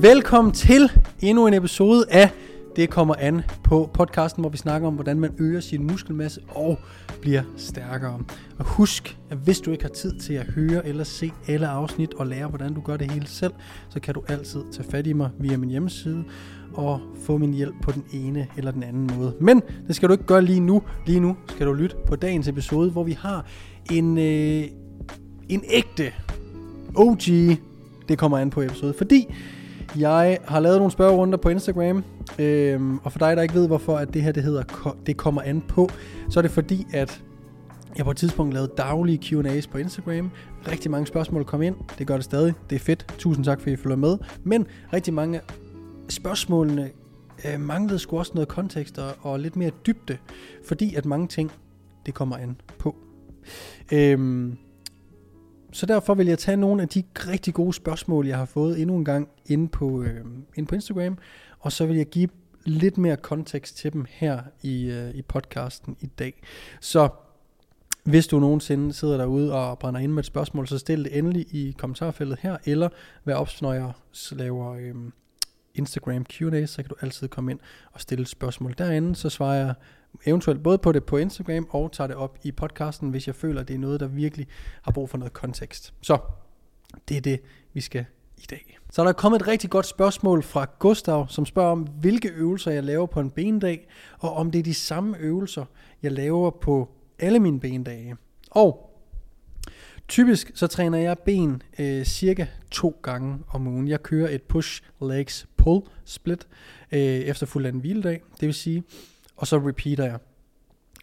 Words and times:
Velkommen 0.00 0.54
til 0.54 0.92
endnu 1.20 1.46
en 1.46 1.54
episode 1.54 2.04
af 2.10 2.30
Det 2.76 2.90
kommer 2.90 3.14
an 3.18 3.42
på 3.64 3.90
podcasten, 3.94 4.40
hvor 4.40 4.50
vi 4.50 4.56
snakker 4.56 4.88
om, 4.88 4.94
hvordan 4.94 5.20
man 5.20 5.34
øger 5.38 5.60
sin 5.60 5.86
muskelmasse 5.86 6.40
og 6.48 6.78
bliver 7.20 7.42
stærkere. 7.56 8.20
Og 8.58 8.64
husk, 8.64 9.18
at 9.30 9.38
hvis 9.38 9.60
du 9.60 9.70
ikke 9.70 9.84
har 9.84 9.90
tid 9.90 10.18
til 10.18 10.34
at 10.34 10.46
høre 10.46 10.86
eller 10.86 11.04
se 11.04 11.32
alle 11.48 11.68
afsnit 11.68 12.14
og 12.14 12.26
lære, 12.26 12.46
hvordan 12.46 12.74
du 12.74 12.80
gør 12.80 12.96
det 12.96 13.10
hele 13.10 13.26
selv, 13.26 13.52
så 13.88 14.00
kan 14.00 14.14
du 14.14 14.22
altid 14.28 14.60
tage 14.72 14.90
fat 14.90 15.06
i 15.06 15.12
mig 15.12 15.30
via 15.38 15.56
min 15.56 15.70
hjemmeside 15.70 16.24
og 16.74 17.00
få 17.22 17.38
min 17.38 17.54
hjælp 17.54 17.74
på 17.82 17.92
den 17.92 18.04
ene 18.12 18.46
eller 18.56 18.70
den 18.70 18.82
anden 18.82 19.10
måde. 19.16 19.34
Men 19.40 19.62
det 19.86 19.96
skal 19.96 20.08
du 20.08 20.12
ikke 20.12 20.26
gøre 20.26 20.42
lige 20.42 20.60
nu. 20.60 20.82
Lige 21.06 21.20
nu 21.20 21.36
skal 21.48 21.66
du 21.66 21.72
lytte 21.72 21.96
på 22.06 22.16
dagens 22.16 22.48
episode, 22.48 22.90
hvor 22.90 23.04
vi 23.04 23.12
har 23.12 23.46
en, 23.92 24.18
øh, 24.18 24.64
en 25.48 25.64
ægte 25.70 26.12
OG, 26.94 27.22
det 28.08 28.18
kommer 28.18 28.38
an 28.38 28.50
på 28.50 28.62
episode, 28.62 28.94
fordi 28.98 29.34
jeg 29.96 30.38
har 30.44 30.60
lavet 30.60 30.78
nogle 30.78 30.92
spørgerunder 30.92 31.38
på 31.38 31.48
Instagram, 31.48 32.04
øhm, 32.38 32.98
og 32.98 33.12
for 33.12 33.18
dig, 33.18 33.36
der 33.36 33.42
ikke 33.42 33.54
ved, 33.54 33.66
hvorfor 33.66 33.96
at 33.96 34.14
det 34.14 34.22
her 34.22 34.32
det 34.32 34.42
hedder 34.42 34.96
Det 35.06 35.16
kommer 35.16 35.42
an 35.42 35.60
på, 35.68 35.88
så 36.30 36.40
er 36.40 36.42
det 36.42 36.50
fordi, 36.50 36.86
at 36.92 37.22
jeg 37.96 38.04
på 38.04 38.10
et 38.10 38.16
tidspunkt 38.16 38.54
lavede 38.54 38.72
daglige 38.76 39.18
Q&A's 39.24 39.70
på 39.70 39.78
Instagram. 39.78 40.30
Rigtig 40.70 40.90
mange 40.90 41.06
spørgsmål 41.06 41.44
kom 41.44 41.62
ind. 41.62 41.76
Det 41.98 42.06
gør 42.06 42.14
det 42.14 42.24
stadig. 42.24 42.54
Det 42.70 42.76
er 42.76 42.80
fedt. 42.80 43.14
Tusind 43.18 43.44
tak, 43.44 43.60
fordi 43.60 43.72
I 43.72 43.76
følger 43.76 43.96
med. 43.96 44.18
Men 44.44 44.66
rigtig 44.92 45.14
mange 45.14 45.40
spørgsmålene 46.08 46.90
øh, 47.44 47.60
manglede 47.60 47.98
sgu 47.98 48.18
også 48.18 48.32
noget 48.34 48.48
kontekst 48.48 48.98
og, 48.98 49.12
og 49.20 49.40
lidt 49.40 49.56
mere 49.56 49.70
dybde, 49.86 50.16
fordi 50.68 50.94
at 50.94 51.06
mange 51.06 51.28
ting, 51.28 51.52
det 52.06 52.14
kommer 52.14 52.36
an 52.36 52.56
på. 52.78 52.96
Øhm, 53.92 54.56
så 55.78 55.86
derfor 55.86 56.14
vil 56.14 56.26
jeg 56.26 56.38
tage 56.38 56.56
nogle 56.56 56.82
af 56.82 56.88
de 56.88 57.02
rigtig 57.16 57.54
gode 57.54 57.72
spørgsmål, 57.72 58.26
jeg 58.26 58.38
har 58.38 58.44
fået 58.44 58.80
endnu 58.80 58.96
en 58.96 59.04
gang 59.04 59.28
inde 59.46 59.68
på, 59.68 60.02
øh, 60.02 60.24
inde 60.56 60.68
på 60.68 60.74
Instagram, 60.74 61.18
og 61.60 61.72
så 61.72 61.86
vil 61.86 61.96
jeg 61.96 62.06
give 62.06 62.28
lidt 62.64 62.98
mere 62.98 63.16
kontekst 63.16 63.76
til 63.76 63.92
dem 63.92 64.04
her 64.08 64.42
i, 64.62 64.90
øh, 64.90 65.14
i 65.14 65.22
podcasten 65.22 65.96
i 66.00 66.06
dag. 66.06 66.42
Så 66.80 67.08
hvis 68.04 68.26
du 68.26 68.40
nogensinde 68.40 68.92
sidder 68.92 69.16
derude 69.16 69.54
og 69.54 69.78
brænder 69.78 70.00
ind 70.00 70.12
med 70.12 70.22
et 70.22 70.26
spørgsmål, 70.26 70.68
så 70.68 70.78
stil 70.78 71.04
det 71.04 71.18
endelig 71.18 71.54
i 71.54 71.74
kommentarfeltet 71.78 72.38
her, 72.40 72.56
eller 72.64 72.88
vær 73.24 73.34
ops, 73.34 73.62
når 73.62 73.72
jeg 73.72 73.92
laver 74.32 74.72
øh, 74.72 74.94
Instagram 75.74 76.24
Q&A, 76.24 76.66
så 76.66 76.76
kan 76.76 76.88
du 76.88 76.94
altid 77.00 77.28
komme 77.28 77.50
ind 77.50 77.60
og 77.92 78.00
stille 78.00 78.22
et 78.22 78.28
spørgsmål 78.28 78.74
derinde, 78.78 79.16
så 79.16 79.28
svarer 79.28 79.54
jeg 79.54 79.74
eventuelt 80.26 80.62
både 80.62 80.78
på 80.78 80.92
det 80.92 81.04
på 81.04 81.16
Instagram 81.16 81.66
og 81.70 81.92
tager 81.92 82.08
det 82.08 82.16
op 82.16 82.38
i 82.42 82.52
podcasten, 82.52 83.10
hvis 83.10 83.26
jeg 83.26 83.34
føler, 83.34 83.60
at 83.60 83.68
det 83.68 83.74
er 83.74 83.78
noget, 83.78 84.00
der 84.00 84.06
virkelig 84.06 84.46
har 84.82 84.92
brug 84.92 85.10
for 85.10 85.18
noget 85.18 85.32
kontekst. 85.32 85.94
Så 86.00 86.18
det 87.08 87.16
er 87.16 87.20
det, 87.20 87.40
vi 87.72 87.80
skal 87.80 88.04
i 88.36 88.46
dag. 88.50 88.78
Så 88.90 89.02
der 89.02 89.08
er 89.08 89.12
kommet 89.12 89.40
et 89.40 89.48
rigtig 89.48 89.70
godt 89.70 89.86
spørgsmål 89.86 90.42
fra 90.42 90.66
Gustav, 90.78 91.28
som 91.28 91.46
spørger 91.46 91.72
om, 91.72 91.82
hvilke 92.00 92.28
øvelser 92.28 92.70
jeg 92.70 92.84
laver 92.84 93.06
på 93.06 93.20
en 93.20 93.30
bendag, 93.30 93.88
og 94.18 94.34
om 94.34 94.50
det 94.50 94.58
er 94.58 94.62
de 94.62 94.74
samme 94.74 95.18
øvelser, 95.18 95.64
jeg 96.02 96.12
laver 96.12 96.50
på 96.50 96.88
alle 97.18 97.38
mine 97.38 97.60
bendage. 97.60 98.16
Og 98.50 98.88
Typisk 100.08 100.50
så 100.54 100.66
træner 100.66 100.98
jeg 100.98 101.18
ben 101.18 101.62
øh, 101.78 102.04
cirka 102.04 102.46
to 102.70 102.98
gange 103.02 103.38
om 103.48 103.66
ugen. 103.66 103.88
Jeg 103.88 104.02
kører 104.02 104.28
et 104.28 104.42
push 104.42 104.82
legs 105.02 105.46
pull 105.56 105.82
split 106.04 106.46
øh, 106.92 107.00
efter 107.00 107.46
fuld 107.46 107.66
af 107.66 107.70
en 107.70 107.78
hviledag. 107.78 108.22
Det 108.40 108.46
vil 108.46 108.54
sige, 108.54 108.82
og 109.38 109.46
så 109.46 109.58
repeater 109.58 110.04
jeg. 110.04 110.18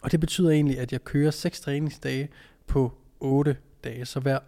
Og 0.02 0.12
det 0.12 0.20
betyder 0.20 0.50
egentlig, 0.50 0.80
at 0.80 0.92
jeg 0.92 1.04
kører 1.04 1.32
6 1.32 1.62
træningsdage 1.62 2.30
på 2.68 2.94
8 3.20 3.58
dage. 3.84 4.06
Så 4.06 4.20
hver, 4.20 4.40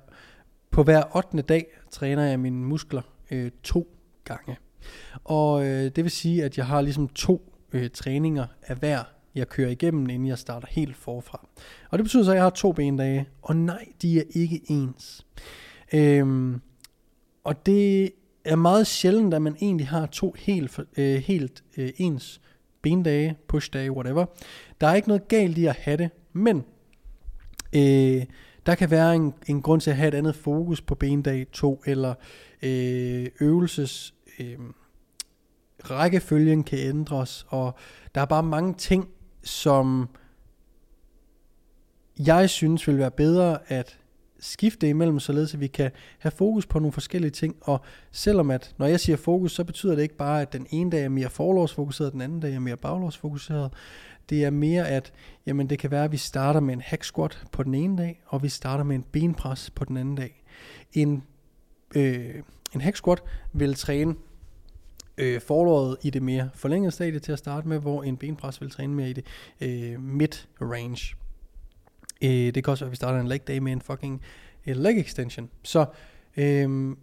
på 0.71 0.83
hver 0.83 1.15
8. 1.15 1.41
dag 1.41 1.65
træner 1.91 2.23
jeg 2.23 2.39
mine 2.39 2.57
muskler 2.57 3.01
øh, 3.31 3.51
to 3.63 3.87
gange. 4.23 4.57
Og 5.23 5.65
øh, 5.65 5.91
det 5.95 6.03
vil 6.03 6.11
sige, 6.11 6.43
at 6.43 6.57
jeg 6.57 6.65
har 6.65 6.81
ligesom 6.81 7.07
to 7.07 7.53
øh, 7.73 7.89
træninger 7.89 8.47
af 8.61 8.75
hver, 8.75 9.03
jeg 9.35 9.49
kører 9.49 9.69
igennem, 9.69 10.09
inden 10.09 10.27
jeg 10.27 10.37
starter 10.37 10.67
helt 10.71 10.95
forfra. 10.95 11.47
Og 11.89 11.97
det 11.97 12.05
betyder 12.05 12.23
så, 12.23 12.31
at 12.31 12.35
jeg 12.35 12.43
har 12.43 12.49
to 12.49 12.71
bendage, 12.71 13.27
og 13.41 13.55
nej, 13.55 13.85
de 14.01 14.19
er 14.19 14.23
ikke 14.29 14.61
ens. 14.67 15.25
Øhm, 15.93 16.61
og 17.43 17.65
det 17.65 18.11
er 18.45 18.55
meget 18.55 18.87
sjældent, 18.87 19.33
at 19.33 19.41
man 19.41 19.55
egentlig 19.61 19.87
har 19.87 20.05
to 20.05 20.35
helt, 20.37 20.79
øh, 20.97 21.15
helt 21.15 21.63
øh, 21.77 21.89
ens 21.97 22.41
bendage, 22.81 23.37
pushdage, 23.47 23.91
whatever. 23.91 24.25
Der 24.81 24.87
er 24.87 24.95
ikke 24.95 25.07
noget 25.07 25.27
galt 25.27 25.57
i 25.57 25.65
at 25.65 25.75
have 25.75 25.97
det, 25.97 26.09
men 26.33 26.63
øh, 27.75 28.25
der 28.65 28.75
kan 28.75 28.91
være 28.91 29.15
en, 29.15 29.33
en 29.47 29.61
grund 29.61 29.81
til 29.81 29.89
at 29.89 29.97
have 29.97 30.07
et 30.07 30.13
andet 30.13 30.35
fokus 30.35 30.81
på 30.81 30.95
bendag 30.95 31.47
2, 31.51 31.83
eller 31.85 32.13
øh, 32.63 33.27
øvelses 33.41 34.13
øh, 34.39 34.57
rækkefølgen 35.79 36.63
kan 36.63 36.79
ændres, 36.79 37.45
og 37.49 37.75
der 38.15 38.21
er 38.21 38.25
bare 38.25 38.43
mange 38.43 38.73
ting, 38.73 39.09
som 39.43 40.09
jeg 42.19 42.49
synes 42.49 42.87
vil 42.87 42.97
være 42.97 43.11
bedre 43.11 43.59
at 43.67 43.99
skifte 44.39 44.89
imellem, 44.89 45.19
således 45.19 45.53
at 45.53 45.59
vi 45.59 45.67
kan 45.67 45.91
have 46.19 46.31
fokus 46.31 46.65
på 46.65 46.79
nogle 46.79 46.91
forskellige 46.91 47.31
ting. 47.31 47.55
Og 47.61 47.81
selvom 48.11 48.51
at, 48.51 48.75
når 48.77 48.85
jeg 48.85 48.99
siger 48.99 49.17
fokus, 49.17 49.51
så 49.51 49.63
betyder 49.63 49.95
det 49.95 50.01
ikke 50.01 50.17
bare, 50.17 50.41
at 50.41 50.53
den 50.53 50.67
ene 50.69 50.91
dag 50.91 51.03
er 51.03 51.09
mere 51.09 51.29
forlovsfokuseret, 51.29 52.13
den 52.13 52.21
anden 52.21 52.39
dag 52.39 52.53
er 52.53 52.59
mere 52.59 52.77
baglovsfokuseret. 52.77 53.73
Det 54.29 54.43
er 54.43 54.49
mere, 54.49 54.87
at 54.87 55.13
jamen, 55.45 55.69
det 55.69 55.79
kan 55.79 55.91
være, 55.91 56.03
at 56.03 56.11
vi 56.11 56.17
starter 56.17 56.59
med 56.59 56.73
en 56.73 56.81
hack 56.81 57.03
squat 57.03 57.43
på 57.51 57.63
den 57.63 57.75
ene 57.75 57.97
dag, 57.97 58.21
og 58.25 58.43
vi 58.43 58.49
starter 58.49 58.83
med 58.83 58.95
en 58.95 59.05
benpres 59.11 59.69
på 59.69 59.85
den 59.85 59.97
anden 59.97 60.15
dag. 60.15 60.43
En, 60.93 61.23
øh, 61.95 62.35
en 62.75 62.81
hack 62.81 62.95
squat 62.95 63.23
vil 63.53 63.73
træne 63.73 64.15
øh, 65.17 65.41
forlåret 65.41 65.97
i 66.01 66.09
det 66.09 66.23
mere 66.23 66.49
forlængede 66.53 66.91
stadie 66.91 67.19
til 67.19 67.31
at 67.31 67.39
starte 67.39 67.67
med, 67.67 67.79
hvor 67.79 68.03
en 68.03 68.17
benpres 68.17 68.61
vil 68.61 68.69
træne 68.69 68.93
mere 68.93 69.09
i 69.09 69.13
det 69.13 69.25
øh, 69.61 70.01
mid-range. 70.01 71.15
Øh, 72.21 72.29
det 72.29 72.63
kan 72.63 72.71
også 72.71 72.85
være, 72.85 72.89
at 72.89 72.91
vi 72.91 72.95
starter 72.95 73.19
en 73.19 73.27
leg 73.27 73.47
day 73.47 73.57
med 73.57 73.71
en 73.71 73.81
fucking 73.81 74.21
øh, 74.67 74.75
leg 74.75 74.99
extension. 74.99 75.49
Så 75.63 75.85
øh, 76.37 76.95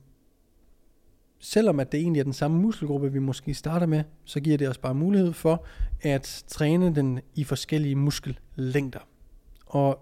selvom 1.39 1.81
at 1.81 1.93
det 1.93 2.01
egentlig 2.01 2.21
er 2.21 2.25
den 2.25 2.33
samme 2.33 2.61
muskelgruppe, 2.61 3.13
vi 3.13 3.19
måske 3.19 3.55
starter 3.55 3.87
med, 3.87 4.05
så 4.25 4.41
giver 4.41 4.59
det 4.59 4.69
os 4.69 4.79
bare 4.79 4.95
mulighed 4.95 5.33
for 5.33 5.65
at 6.01 6.45
træne 6.49 6.95
den 6.95 7.21
i 7.35 7.45
forskellige 7.45 7.97
muskellængder. 7.97 9.09
Og 9.67 9.99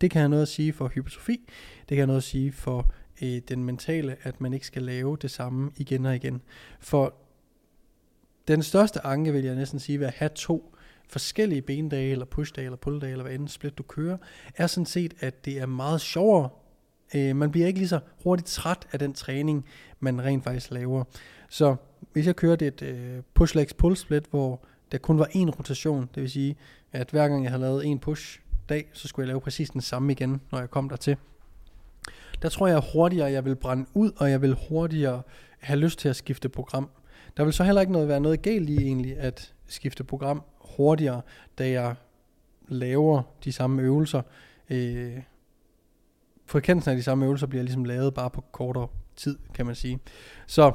det 0.00 0.10
kan 0.10 0.20
have 0.20 0.28
noget 0.28 0.42
at 0.42 0.48
sige 0.48 0.72
for 0.72 0.88
hypertrofi, 0.88 1.40
det 1.78 1.88
kan 1.88 1.96
have 1.96 2.06
noget 2.06 2.20
at 2.20 2.24
sige 2.24 2.52
for 2.52 2.92
øh, 3.22 3.40
den 3.48 3.64
mentale, 3.64 4.16
at 4.22 4.40
man 4.40 4.52
ikke 4.52 4.66
skal 4.66 4.82
lave 4.82 5.16
det 5.22 5.30
samme 5.30 5.70
igen 5.76 6.06
og 6.06 6.16
igen. 6.16 6.42
For 6.80 7.14
den 8.48 8.62
største 8.62 9.06
anke, 9.06 9.32
vil 9.32 9.44
jeg 9.44 9.54
næsten 9.54 9.78
sige, 9.78 10.00
ved 10.00 10.06
at 10.06 10.14
have 10.14 10.30
to 10.34 10.73
forskellige 11.14 11.62
bendage, 11.62 12.12
eller 12.12 12.24
pushdage, 12.24 12.64
eller 12.64 12.76
pulldage, 12.76 13.12
eller 13.12 13.24
hvad 13.24 13.34
end 13.34 13.48
split 13.48 13.78
du 13.78 13.82
kører, 13.82 14.16
er 14.56 14.66
sådan 14.66 14.86
set, 14.86 15.14
at 15.20 15.44
det 15.44 15.58
er 15.58 15.66
meget 15.66 16.00
sjovere. 16.00 16.48
Øh, 17.14 17.36
man 17.36 17.50
bliver 17.50 17.66
ikke 17.66 17.78
lige 17.78 17.88
så 17.88 18.00
hurtigt 18.24 18.48
træt 18.48 18.86
af 18.92 18.98
den 18.98 19.12
træning, 19.12 19.64
man 20.00 20.22
rent 20.22 20.44
faktisk 20.44 20.70
laver. 20.70 21.04
Så 21.48 21.76
hvis 22.12 22.26
jeg 22.26 22.36
kørte 22.36 22.66
et 22.66 22.82
øh, 22.82 23.22
push 23.34 23.56
legs 23.56 23.74
pull 23.74 23.96
split, 23.96 24.24
hvor 24.30 24.64
der 24.92 24.98
kun 24.98 25.18
var 25.18 25.26
én 25.26 25.50
rotation, 25.58 26.08
det 26.14 26.22
vil 26.22 26.30
sige, 26.30 26.56
at 26.92 27.10
hver 27.10 27.28
gang 27.28 27.42
jeg 27.42 27.50
havde 27.50 27.62
lavet 27.62 27.86
en 27.86 27.98
push 27.98 28.40
dag, 28.68 28.90
så 28.92 29.08
skulle 29.08 29.24
jeg 29.24 29.28
lave 29.28 29.40
præcis 29.40 29.70
den 29.70 29.80
samme 29.80 30.12
igen, 30.12 30.40
når 30.52 30.58
jeg 30.58 30.70
kom 30.70 30.88
dertil. 30.88 31.16
Der 32.42 32.48
tror 32.48 32.66
jeg 32.66 32.82
hurtigere, 32.92 33.30
jeg 33.30 33.44
vil 33.44 33.56
brænde 33.56 33.86
ud, 33.94 34.12
og 34.16 34.30
jeg 34.30 34.42
vil 34.42 34.56
hurtigere 34.68 35.22
have 35.58 35.78
lyst 35.78 35.98
til 35.98 36.08
at 36.08 36.16
skifte 36.16 36.48
program. 36.48 36.88
Der 37.36 37.44
vil 37.44 37.52
så 37.52 37.64
heller 37.64 37.80
ikke 37.80 37.92
noget 37.92 38.08
være 38.08 38.20
noget 38.20 38.42
galt 38.42 38.70
i 38.70 38.76
egentlig 38.76 39.16
at 39.18 39.54
skifte 39.66 40.04
program 40.04 40.42
hurtigere, 40.76 41.22
da 41.58 41.70
jeg 41.70 41.94
laver 42.68 43.22
de 43.44 43.52
samme 43.52 43.82
øvelser. 43.82 44.22
Øh, 44.70 45.22
frekvensen 46.46 46.90
af 46.90 46.96
de 46.96 47.02
samme 47.02 47.24
øvelser 47.24 47.46
bliver 47.46 47.62
ligesom 47.62 47.84
lavet 47.84 48.14
bare 48.14 48.30
på 48.30 48.40
kortere 48.40 48.88
tid, 49.16 49.38
kan 49.54 49.66
man 49.66 49.74
sige. 49.74 49.98
Så, 50.46 50.72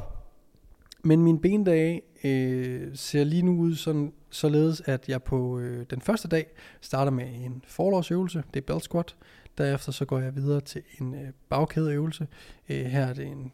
men 1.04 1.22
min 1.22 1.40
bendage 1.40 2.02
øh, 2.24 2.90
ser 2.94 3.24
lige 3.24 3.42
nu 3.42 3.58
ud 3.58 3.76
sådan, 3.76 4.14
således, 4.30 4.82
at 4.86 5.10
jeg 5.10 5.24
på 5.24 5.60
øh, 5.60 5.86
den 5.90 6.02
første 6.02 6.28
dag 6.28 6.48
starter 6.82 7.12
med 7.12 7.26
en 7.46 7.64
forlovsøvelse, 7.68 8.44
det 8.54 8.60
er 8.60 8.66
belt 8.74 8.84
squat. 8.84 9.16
Derefter 9.58 9.92
så 9.92 10.06
går 10.06 10.20
jeg 10.20 10.36
videre 10.36 10.62
til 10.62 10.82
en 11.02 11.14
øh, 11.14 11.30
bagkædeøvelse. 11.50 12.28
Øh, 12.70 12.86
her 12.86 13.06
er 13.06 13.14
det 13.14 13.26
en, 13.26 13.38
en 13.38 13.52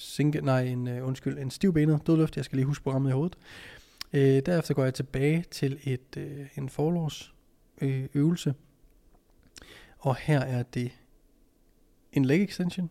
sinke, 0.00 0.40
nej, 0.40 0.62
en, 0.62 0.88
øh, 0.88 1.06
undskyld, 1.06 1.38
en 1.38 1.50
stivbenet 1.50 2.06
dødløft. 2.06 2.36
Jeg 2.36 2.44
skal 2.44 2.56
lige 2.56 2.66
huske 2.66 2.82
programmet 2.82 3.10
i 3.10 3.12
hovedet. 3.12 3.38
Øh, 4.12 4.42
derefter 4.46 4.74
går 4.74 4.84
jeg 4.84 4.94
tilbage 4.94 5.44
til 5.50 5.78
et 5.84 6.16
øh, 6.16 6.46
en 6.56 6.68
forlovs 6.68 7.34
øh, 7.80 8.08
øvelse. 8.14 8.54
Og 9.98 10.16
her 10.16 10.40
er 10.40 10.62
det 10.62 10.92
en 12.12 12.24
leg 12.24 12.42
extension. 12.42 12.90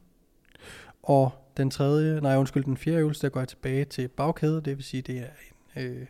Og 1.04 1.32
den 1.58 1.72
tredje, 1.72 2.22
nej 2.22 2.38
undskyld, 2.38 2.64
den 2.64 2.78
fjerde 2.78 3.00
øvelse, 3.00 3.22
der 3.22 3.30
går 3.30 3.40
jeg 3.40 3.48
tilbage 3.48 3.86
til 3.86 4.08
bagkæde, 4.08 4.62
det 4.62 4.78
vil 4.78 4.84
sige, 4.84 5.02
det 5.02 5.20
er 5.20 5.30
en 5.76 5.84
øh, 5.84 6.08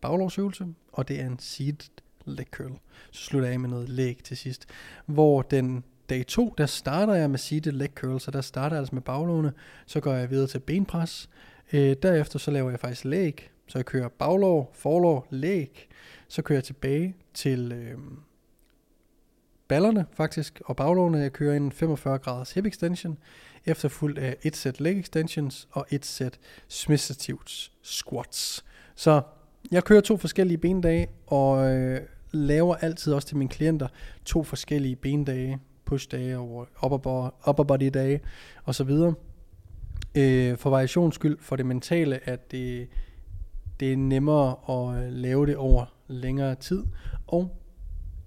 baglovsøvelse, 0.00 0.66
og 0.92 1.08
det 1.08 1.20
er 1.20 1.26
en 1.26 1.38
seated 1.38 1.90
leg 2.24 2.46
curl. 2.50 2.78
Så 3.10 3.24
slutter 3.24 3.48
jeg 3.48 3.52
af 3.52 3.60
med 3.60 3.68
noget 3.68 3.88
leg 3.88 4.16
til 4.24 4.36
sidst, 4.36 4.66
hvor 5.06 5.42
den 5.42 5.84
dag 6.08 6.26
2, 6.26 6.54
der 6.58 6.66
starter 6.66 7.14
jeg 7.14 7.30
med 7.30 7.38
seated 7.38 7.72
leg 7.72 7.90
curls, 7.94 8.22
så 8.22 8.30
der 8.30 8.40
starter 8.40 8.76
jeg 8.76 8.80
altså 8.80 8.94
med 8.94 9.02
baglåne, 9.02 9.52
så 9.86 10.00
går 10.00 10.12
jeg 10.12 10.30
videre 10.30 10.46
til 10.46 10.58
benpres. 10.58 11.30
Øh, 11.72 11.96
derefter 12.02 12.38
så 12.38 12.50
laver 12.50 12.70
jeg 12.70 12.80
faktisk 12.80 13.04
leg, 13.04 13.34
så 13.66 13.78
jeg 13.78 13.86
kører 13.86 14.08
baglår, 14.08 14.70
forlår, 14.74 15.26
læg, 15.30 15.88
Så 16.28 16.42
kører 16.42 16.56
jeg 16.56 16.64
tilbage 16.64 17.14
til 17.34 17.72
øh, 17.72 17.98
ballerne 19.68 20.06
faktisk, 20.12 20.60
og 20.64 20.76
baglårene. 20.76 21.18
Jeg 21.18 21.32
kører 21.32 21.56
en 21.56 21.72
45 21.72 22.18
graders 22.18 22.52
hip 22.52 22.66
extension, 22.66 23.18
efterfulgt 23.66 24.18
af 24.18 24.36
et 24.42 24.56
sæt 24.56 24.80
leg 24.80 24.98
extensions 24.98 25.68
og 25.70 25.86
et 25.90 26.06
sæt 26.06 26.38
submissive 26.68 27.38
squats. 27.82 28.64
Så 28.94 29.20
jeg 29.70 29.84
kører 29.84 30.00
to 30.00 30.16
forskellige 30.16 30.58
bendage, 30.58 31.08
og 31.26 31.76
øh, 31.76 32.00
laver 32.32 32.74
altid 32.74 33.12
også 33.12 33.28
til 33.28 33.36
mine 33.36 33.50
klienter 33.50 33.88
to 34.24 34.42
forskellige 34.42 34.96
bendage, 34.96 35.58
push-dage 35.88 36.38
og 36.38 36.68
upper, 36.84 37.48
upper 37.48 37.64
body 37.64 37.90
dage 37.94 38.20
og 38.64 38.74
så 38.74 38.84
videre. 38.84 39.14
Øh, 40.14 40.56
for 40.56 40.70
variations 40.70 41.14
skyld, 41.14 41.38
for 41.40 41.56
det 41.56 41.66
mentale, 41.66 42.28
at 42.28 42.50
det, 42.50 42.88
det 43.80 43.92
er 43.92 43.96
nemmere 43.96 44.56
at 44.68 45.04
øh, 45.04 45.12
lave 45.12 45.46
det 45.46 45.56
over 45.56 45.84
længere 46.08 46.54
tid, 46.54 46.84
og 47.26 47.56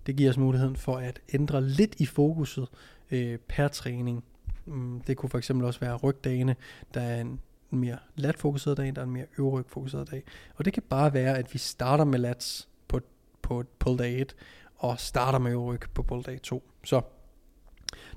det 0.05 0.15
giver 0.15 0.29
os 0.29 0.37
muligheden 0.37 0.75
for 0.75 0.97
at 0.97 1.19
ændre 1.33 1.63
lidt 1.63 1.95
i 1.99 2.05
fokuset 2.05 2.67
øh, 3.11 3.37
per 3.37 3.67
træning. 3.67 4.23
Mm, 4.65 5.01
det 5.07 5.17
kunne 5.17 5.29
for 5.29 5.37
eksempel 5.37 5.65
også 5.65 5.79
være 5.79 5.95
rygdagene, 5.95 6.55
der 6.93 7.01
er 7.01 7.21
en 7.21 7.39
mere 7.69 7.97
lat 8.15 8.37
fokuseret 8.37 8.77
dag, 8.77 8.95
der 8.95 9.01
er 9.01 9.05
en 9.05 9.11
mere 9.11 9.25
øvryg 9.37 9.65
fokuseret 9.67 10.11
dag. 10.11 10.23
Og 10.55 10.65
det 10.65 10.73
kan 10.73 10.83
bare 10.89 11.13
være, 11.13 11.37
at 11.37 11.53
vi 11.53 11.57
starter 11.59 12.03
med 12.03 12.19
lats 12.19 12.69
på, 12.87 12.99
på 13.41 13.63
pull 13.79 13.99
day 13.99 14.21
1, 14.21 14.35
og 14.77 14.99
starter 14.99 15.39
med 15.39 15.51
øvryg 15.51 15.79
på 15.93 16.03
pull 16.03 16.23
day 16.23 16.39
2. 16.39 16.63
Så 16.83 17.01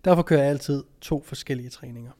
derfor 0.04 0.22
kører 0.22 0.40
jeg 0.40 0.50
altid 0.50 0.84
to 1.00 1.22
forskellige 1.26 1.68
træninger. 1.68 2.10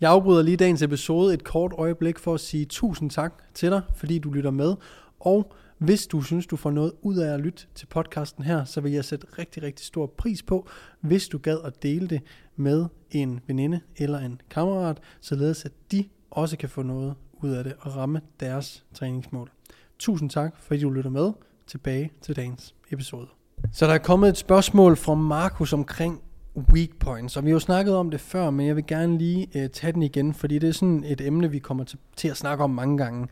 Jeg 0.00 0.10
afbryder 0.10 0.42
lige 0.42 0.56
dagens 0.56 0.82
episode 0.82 1.34
et 1.34 1.44
kort 1.44 1.72
øjeblik 1.78 2.18
for 2.18 2.34
at 2.34 2.40
sige 2.40 2.64
tusind 2.64 3.10
tak 3.10 3.42
til 3.54 3.70
dig, 3.70 3.82
fordi 3.94 4.18
du 4.18 4.30
lytter 4.30 4.50
med. 4.50 4.74
Og 5.20 5.52
hvis 5.78 6.06
du 6.06 6.22
synes, 6.22 6.46
du 6.46 6.56
får 6.56 6.70
noget 6.70 6.92
ud 7.02 7.16
af 7.16 7.34
at 7.34 7.40
lytte 7.40 7.66
til 7.74 7.86
podcasten 7.86 8.44
her, 8.44 8.64
så 8.64 8.80
vil 8.80 8.92
jeg 8.92 9.04
sætte 9.04 9.26
rigtig, 9.38 9.62
rigtig 9.62 9.86
stor 9.86 10.06
pris 10.06 10.42
på, 10.42 10.68
hvis 11.00 11.28
du 11.28 11.38
gad 11.38 11.58
at 11.64 11.82
dele 11.82 12.08
det 12.08 12.20
med 12.56 12.86
en 13.10 13.40
veninde 13.46 13.80
eller 13.96 14.18
en 14.18 14.40
kammerat, 14.50 14.98
således 15.20 15.64
at 15.64 15.72
de 15.92 16.04
også 16.30 16.56
kan 16.56 16.68
få 16.68 16.82
noget 16.82 17.14
ud 17.32 17.50
af 17.50 17.64
det 17.64 17.74
og 17.80 17.96
ramme 17.96 18.20
deres 18.40 18.84
træningsmål. 18.94 19.50
Tusind 19.98 20.30
tak, 20.30 20.56
fordi 20.60 20.80
du 20.80 20.90
lytter 20.90 21.10
med. 21.10 21.32
Tilbage 21.66 22.12
til 22.22 22.36
dagens 22.36 22.74
episode. 22.90 23.26
Så 23.72 23.86
der 23.86 23.92
er 23.92 23.98
kommet 23.98 24.28
et 24.28 24.36
spørgsmål 24.36 24.96
fra 24.96 25.14
Markus 25.14 25.72
omkring 25.72 26.22
weak 26.56 26.88
points, 27.00 27.36
og 27.36 27.44
vi 27.44 27.50
har 27.50 27.54
jo 27.54 27.60
snakket 27.60 27.94
om 27.94 28.10
det 28.10 28.20
før, 28.20 28.50
men 28.50 28.66
jeg 28.66 28.76
vil 28.76 28.86
gerne 28.86 29.18
lige 29.18 29.48
øh, 29.54 29.70
tage 29.70 29.92
den 29.92 30.02
igen, 30.02 30.34
fordi 30.34 30.58
det 30.58 30.68
er 30.68 30.72
sådan 30.72 31.04
et 31.06 31.20
emne, 31.20 31.50
vi 31.50 31.58
kommer 31.58 31.84
til, 31.84 31.98
til 32.16 32.28
at 32.28 32.36
snakke 32.36 32.64
om 32.64 32.70
mange 32.70 32.98
gange. 32.98 33.28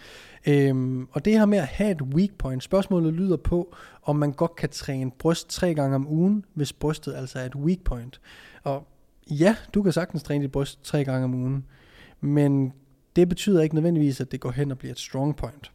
Øhm, 0.47 1.09
og 1.13 1.25
det 1.25 1.33
her 1.33 1.47
med 1.47 1.59
at 1.59 1.67
have 1.67 1.91
et 1.91 2.03
weak 2.03 2.31
point, 2.39 2.63
spørgsmålet 2.63 3.15
lyder 3.15 3.37
på, 3.37 3.75
om 4.03 4.17
man 4.17 4.33
godt 4.33 4.57
kan 4.57 4.69
træne 4.69 5.11
bryst 5.19 5.51
tre 5.51 5.75
gange 5.75 5.95
om 5.95 6.09
ugen, 6.09 6.45
hvis 6.55 6.73
brystet 6.73 7.15
altså 7.15 7.39
er 7.39 7.45
et 7.45 7.57
weak 7.57 7.79
point. 7.85 8.21
Og 8.63 8.87
ja, 9.31 9.57
du 9.75 9.83
kan 9.83 9.93
sagtens 9.93 10.23
træne 10.23 10.43
dit 10.45 10.53
bryst 10.53 10.85
tre 10.85 11.05
gange 11.05 11.25
om 11.25 11.35
ugen, 11.35 11.65
men 12.21 12.73
det 13.17 13.29
betyder 13.29 13.63
ikke 13.63 13.75
nødvendigvis, 13.75 14.21
at 14.21 14.33
det 14.33 14.41
går 14.41 14.51
hen 14.51 14.71
og 14.71 14.79
bliver 14.79 14.93
et 14.93 14.99
strong 14.99 15.37
point. 15.37 15.73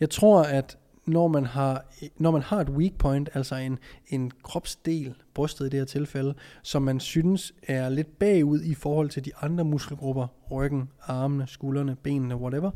Jeg 0.00 0.10
tror, 0.10 0.42
at 0.42 0.78
når 1.08 1.28
man 1.28 1.44
har, 1.44 1.84
når 2.16 2.30
man 2.30 2.42
har 2.42 2.60
et 2.60 2.70
weak 2.70 2.92
point, 2.98 3.28
altså 3.34 3.54
en, 3.54 3.78
en 4.06 4.32
kropsdel, 4.42 5.14
brystet 5.34 5.66
i 5.66 5.68
det 5.68 5.78
her 5.78 5.84
tilfælde, 5.84 6.34
som 6.62 6.82
man 6.82 7.00
synes 7.00 7.54
er 7.62 7.88
lidt 7.88 8.18
bagud 8.18 8.62
i 8.62 8.74
forhold 8.74 9.10
til 9.10 9.24
de 9.24 9.36
andre 9.40 9.64
muskelgrupper, 9.64 10.26
ryggen, 10.50 10.88
armene, 11.02 11.46
skuldrene, 11.46 11.96
benene, 11.96 12.36
whatever, 12.36 12.70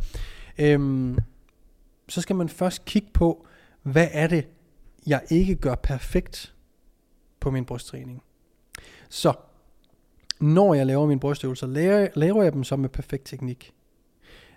øhm, 0.58 1.18
så 2.08 2.20
skal 2.20 2.36
man 2.36 2.48
først 2.48 2.84
kigge 2.84 3.08
på, 3.14 3.46
hvad 3.82 4.08
er 4.12 4.26
det, 4.26 4.48
jeg 5.06 5.22
ikke 5.30 5.54
gør 5.54 5.74
perfekt 5.74 6.54
på 7.40 7.50
min 7.50 7.64
brysttræning. 7.64 8.22
Så, 9.08 9.32
når 10.40 10.74
jeg 10.74 10.86
laver 10.86 11.06
mine 11.06 11.20
brystøvelser, 11.20 11.66
laver, 11.66 12.08
laver 12.14 12.42
jeg 12.42 12.52
dem 12.52 12.64
så 12.64 12.76
med 12.76 12.88
perfekt 12.88 13.26
teknik. 13.26 13.74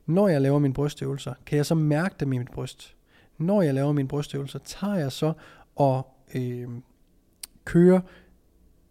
Når 0.05 0.27
jeg 0.27 0.41
laver 0.41 0.59
mine 0.59 0.73
brystøvelser, 0.73 1.33
kan 1.45 1.57
jeg 1.57 1.65
så 1.65 1.75
mærke 1.75 2.15
dem 2.19 2.33
i 2.33 2.37
mit 2.37 2.51
bryst 2.51 2.94
når 3.37 3.61
jeg 3.61 3.73
laver 3.73 3.91
min 3.91 4.07
brystøvelser, 4.07 4.59
tager 4.59 4.95
jeg 4.95 5.11
så 5.11 5.33
og 5.75 6.07
øh, 6.35 6.67
kører 7.65 8.01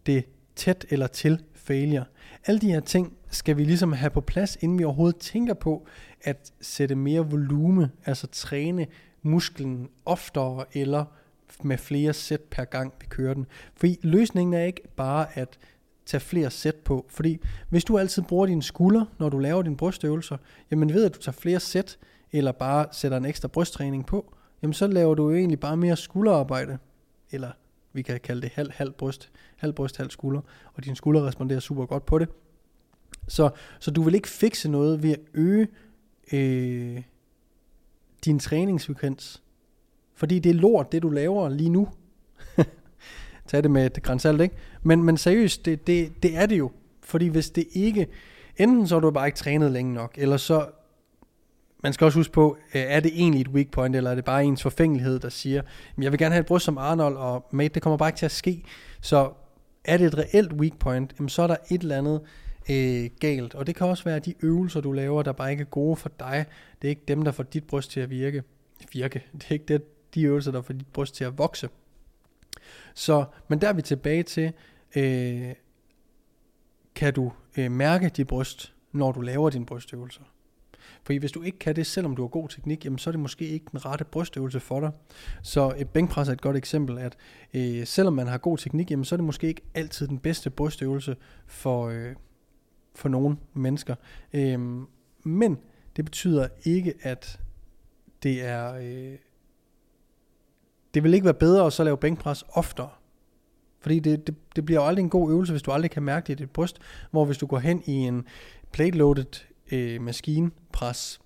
det 0.05 0.25
tæt 0.55 0.85
eller 0.89 1.07
til 1.07 1.43
failure. 1.53 2.05
Alle 2.45 2.59
de 2.59 2.71
her 2.71 2.79
ting 2.79 3.17
skal 3.29 3.57
vi 3.57 3.63
ligesom 3.63 3.93
have 3.93 4.09
på 4.09 4.21
plads, 4.21 4.57
inden 4.61 4.79
vi 4.79 4.83
overhovedet 4.83 5.19
tænker 5.19 5.53
på 5.53 5.87
at 6.21 6.53
sætte 6.61 6.95
mere 6.95 7.29
volume, 7.29 7.91
altså 8.05 8.27
træne 8.27 8.87
musklen 9.21 9.89
oftere 10.05 10.65
eller 10.73 11.05
med 11.63 11.77
flere 11.77 12.13
sæt 12.13 12.41
per 12.41 12.63
gang, 12.63 12.93
vi 12.99 13.05
kører 13.09 13.33
den. 13.33 13.45
Fordi 13.75 13.99
løsningen 14.01 14.53
er 14.53 14.63
ikke 14.63 14.81
bare 14.95 15.27
at 15.37 15.57
tage 16.05 16.21
flere 16.21 16.49
sæt 16.49 16.75
på. 16.75 17.05
Fordi 17.09 17.39
hvis 17.69 17.83
du 17.83 17.97
altid 17.97 18.21
bruger 18.21 18.45
dine 18.45 18.63
skulder, 18.63 19.05
når 19.19 19.29
du 19.29 19.37
laver 19.37 19.61
dine 19.61 19.77
brystøvelser, 19.77 20.37
jamen 20.71 20.93
ved 20.93 21.05
at 21.05 21.15
du 21.15 21.19
tager 21.19 21.33
flere 21.33 21.59
sæt, 21.59 21.97
eller 22.31 22.51
bare 22.51 22.85
sætter 22.91 23.17
en 23.17 23.25
ekstra 23.25 23.47
brysttræning 23.47 24.05
på, 24.05 24.34
jamen 24.61 24.73
så 24.73 24.87
laver 24.87 25.15
du 25.15 25.29
jo 25.29 25.35
egentlig 25.35 25.59
bare 25.59 25.77
mere 25.77 25.97
skulderarbejde, 25.97 26.77
eller 27.31 27.51
vi 27.93 28.01
kan 28.01 28.19
kalde 28.19 28.41
det 28.41 28.51
halv, 28.53 28.71
halv 28.71 28.91
bryst, 28.91 29.31
halv 29.57 29.73
bryst, 29.73 29.97
halv 29.97 30.09
skulder, 30.09 30.41
og 30.73 30.85
din 30.85 30.95
skulder 30.95 31.27
responderer 31.27 31.59
super 31.59 31.85
godt 31.85 32.05
på 32.05 32.19
det. 32.19 32.29
Så, 33.27 33.49
så 33.79 33.91
du 33.91 34.01
vil 34.01 34.15
ikke 34.15 34.27
fikse 34.27 34.69
noget 34.69 35.03
ved 35.03 35.11
at 35.11 35.19
øge 35.33 35.67
øh, 36.33 37.01
din 38.25 38.39
træningsfrekvens, 38.39 39.43
fordi 40.13 40.39
det 40.39 40.49
er 40.49 40.53
lort, 40.53 40.91
det 40.91 41.01
du 41.01 41.09
laver 41.09 41.49
lige 41.49 41.69
nu. 41.69 41.87
Tag 43.47 43.63
det 43.63 43.71
med 43.71 43.85
et 43.85 44.03
grænsalt, 44.03 44.41
ikke? 44.41 44.55
Men, 44.83 45.03
men 45.03 45.17
seriøst, 45.17 45.65
det, 45.65 45.87
det, 45.87 46.23
det 46.23 46.37
er 46.37 46.45
det 46.45 46.57
jo. 46.57 46.71
Fordi 47.03 47.27
hvis 47.27 47.49
det 47.49 47.67
ikke, 47.71 48.07
enten 48.57 48.87
så 48.87 48.95
har 48.95 48.99
du 48.99 49.11
bare 49.11 49.27
ikke 49.27 49.37
trænet 49.37 49.71
længe 49.71 49.93
nok, 49.93 50.13
eller 50.17 50.37
så 50.37 50.67
man 51.85 51.93
skal 51.93 52.05
også 52.05 52.19
huske 52.19 52.33
på, 52.33 52.57
øh, 52.75 52.81
er 52.81 52.99
det 52.99 53.11
egentlig 53.15 53.41
et 53.41 53.47
weak 53.47 53.71
point, 53.71 53.95
eller 53.95 54.11
er 54.11 54.15
det 54.15 54.25
bare 54.25 54.43
ens 54.43 54.61
forfængelighed, 54.61 55.19
der 55.19 55.29
siger, 55.29 55.61
jeg 55.97 56.11
vil 56.11 56.19
gerne 56.19 56.33
have 56.33 56.39
et 56.39 56.45
bryst 56.45 56.65
som 56.65 56.77
Arnold, 56.77 57.17
og 57.17 57.47
mate, 57.51 57.73
det 57.73 57.81
kommer 57.81 57.97
bare 57.97 58.09
ikke 58.09 58.17
til 58.17 58.25
at 58.25 58.31
ske. 58.31 58.63
Så 59.01 59.31
er 59.83 59.97
det 59.97 60.07
et 60.07 60.17
reelt 60.17 60.53
weak 60.53 60.79
point, 60.79 61.13
jamen 61.19 61.29
så 61.29 61.41
er 61.41 61.47
der 61.47 61.55
et 61.71 61.81
eller 61.81 61.97
andet 61.97 62.21
øh, 62.69 63.09
galt. 63.19 63.55
Og 63.55 63.67
det 63.67 63.75
kan 63.75 63.87
også 63.87 64.03
være 64.03 64.19
de 64.19 64.33
øvelser, 64.41 64.81
du 64.81 64.91
laver, 64.91 65.23
der 65.23 65.31
bare 65.31 65.51
ikke 65.51 65.61
er 65.61 65.65
gode 65.65 65.95
for 65.95 66.11
dig. 66.19 66.45
Det 66.81 66.87
er 66.87 66.89
ikke 66.89 67.03
dem, 67.07 67.21
der 67.21 67.31
får 67.31 67.43
dit 67.43 67.63
bryst 67.63 67.91
til 67.91 67.99
at 67.99 68.09
virke. 68.09 68.43
virke. 68.93 69.23
Det 69.33 69.45
er 69.49 69.53
ikke 69.53 69.65
det, 69.65 69.83
de 70.15 70.23
øvelser, 70.23 70.51
der 70.51 70.61
får 70.61 70.73
dit 70.73 70.87
bryst 70.93 71.15
til 71.15 71.23
at 71.23 71.37
vokse. 71.37 71.69
Så, 72.93 73.25
men 73.47 73.61
der 73.61 73.67
er 73.67 73.73
vi 73.73 73.81
tilbage 73.81 74.23
til, 74.23 74.53
øh, 74.95 75.53
kan 76.95 77.13
du 77.13 77.31
øh, 77.57 77.71
mærke 77.71 78.09
dit 78.09 78.27
bryst, 78.27 78.73
når 78.91 79.11
du 79.11 79.21
laver 79.21 79.49
dine 79.49 79.65
brystøvelser? 79.65 80.21
Fordi 81.05 81.17
hvis 81.17 81.31
du 81.31 81.41
ikke 81.41 81.59
kan 81.59 81.75
det, 81.75 81.85
selvom 81.85 82.15
du 82.15 82.21
har 82.21 82.27
god 82.27 82.49
teknik, 82.49 82.85
jamen 82.85 82.99
så 82.99 83.09
er 83.09 83.11
det 83.11 83.19
måske 83.19 83.47
ikke 83.47 83.65
den 83.71 83.85
rette 83.85 84.05
brystøvelse 84.05 84.59
for 84.59 84.79
dig. 84.79 84.91
Så 85.43 85.71
øh, 85.71 85.79
et 85.79 85.89
bænkpres 85.89 86.29
er 86.29 86.33
et 86.33 86.41
godt 86.41 86.57
eksempel, 86.57 86.97
at 86.97 87.15
øh, 87.53 87.87
selvom 87.87 88.13
man 88.13 88.27
har 88.27 88.37
god 88.37 88.57
teknik, 88.57 88.91
jamen 88.91 89.05
så 89.05 89.15
er 89.15 89.17
det 89.17 89.23
måske 89.23 89.47
ikke 89.47 89.61
altid 89.73 90.07
den 90.07 90.19
bedste 90.19 90.49
brystøvelse 90.49 91.15
for, 91.47 91.87
øh, 91.87 92.15
for 92.95 93.09
nogle 93.09 93.37
mennesker. 93.53 93.95
Øh, 94.33 94.59
men 95.23 95.57
det 95.95 96.05
betyder 96.05 96.47
ikke, 96.63 96.93
at 97.01 97.39
det 98.23 98.45
er... 98.45 98.73
Øh, 98.73 99.17
det 100.93 101.03
vil 101.03 101.13
ikke 101.13 101.25
være 101.25 101.33
bedre 101.33 101.65
at 101.65 101.73
så 101.73 101.83
lave 101.83 101.97
bænkpres 101.97 102.43
oftere. 102.49 102.89
Fordi 103.79 103.99
det, 103.99 104.27
det, 104.27 104.35
det 104.55 104.65
bliver 104.65 104.81
jo 104.81 104.87
aldrig 104.87 105.03
en 105.03 105.09
god 105.09 105.31
øvelse, 105.31 105.53
hvis 105.53 105.61
du 105.61 105.71
aldrig 105.71 105.91
kan 105.91 106.03
mærke 106.03 106.27
det 106.27 106.33
i 106.33 106.43
dit 106.43 106.51
bryst. 106.51 106.79
Hvor 107.11 107.25
hvis 107.25 107.37
du 107.37 107.45
går 107.45 107.59
hen 107.59 107.83
i 107.85 107.93
en 107.93 108.25
plate-loaded 108.71 109.54
øh, 109.71 110.01
maskinpres, 110.01 111.19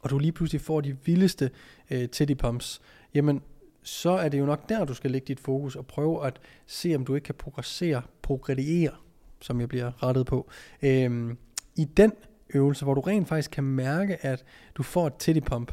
og 0.00 0.10
du 0.10 0.18
lige 0.18 0.32
pludselig 0.32 0.60
får 0.60 0.80
de 0.80 0.96
vildeste 1.04 1.50
øh, 1.90 2.08
teddy 2.08 2.36
pumps, 2.36 2.80
jamen 3.14 3.42
så 3.82 4.10
er 4.10 4.28
det 4.28 4.38
jo 4.38 4.46
nok 4.46 4.68
der, 4.68 4.84
du 4.84 4.94
skal 4.94 5.10
lægge 5.10 5.26
dit 5.26 5.40
fokus 5.40 5.76
og 5.76 5.86
prøve 5.86 6.26
at 6.26 6.40
se, 6.66 6.94
om 6.96 7.04
du 7.04 7.14
ikke 7.14 7.24
kan 7.24 7.34
progressere, 7.34 8.02
progrediere, 8.22 8.94
som 9.40 9.60
jeg 9.60 9.68
bliver 9.68 10.02
rettet 10.02 10.26
på, 10.26 10.50
øh, 10.82 11.34
i 11.76 11.84
den 11.84 12.12
øvelse, 12.54 12.84
hvor 12.84 12.94
du 12.94 13.00
rent 13.00 13.28
faktisk 13.28 13.50
kan 13.50 13.64
mærke, 13.64 14.26
at 14.26 14.44
du 14.74 14.82
får 14.82 15.06
et 15.06 15.12
teddy 15.18 15.40
pump. 15.40 15.72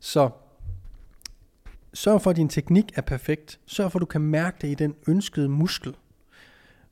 Så 0.00 0.30
sørg 1.94 2.22
for, 2.22 2.30
at 2.30 2.36
din 2.36 2.48
teknik 2.48 2.92
er 2.94 3.02
perfekt. 3.02 3.60
Sørg 3.66 3.92
for, 3.92 3.98
at 3.98 4.00
du 4.00 4.06
kan 4.06 4.20
mærke 4.20 4.56
det 4.60 4.68
i 4.68 4.74
den 4.74 4.94
ønskede 5.08 5.48
muskel. 5.48 5.96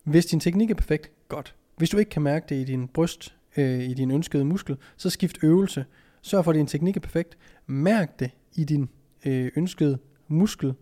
Hvis 0.05 0.27
din 0.27 0.41
teknik 0.41 0.71
er 0.71 0.75
perfekt, 0.75 1.11
godt. 1.29 1.55
Hvis 1.77 1.91
du 1.91 1.99
ikke 1.99 2.11
kan 2.11 2.23
mærke 2.23 2.47
det 2.49 2.57
i 2.57 2.65
din 2.65 2.89
bryst, 2.89 3.34
øh, 3.57 3.81
i 3.81 3.95
din 3.95 4.11
ønskede 4.11 4.45
muskel, 4.45 4.77
så 4.97 5.11
skift 5.11 5.39
øvelse. 5.43 5.85
Sørg 6.23 6.45
for, 6.45 6.51
at 6.51 6.55
din 6.55 6.67
teknik 6.67 6.97
er 6.97 7.01
perfekt. 7.01 7.39
Mærk 7.67 8.21
det 8.21 8.31
i 8.55 8.65
din 8.65 8.89
øh, 9.27 9.51
ønskede 9.57 9.99
muskel. 10.29 10.75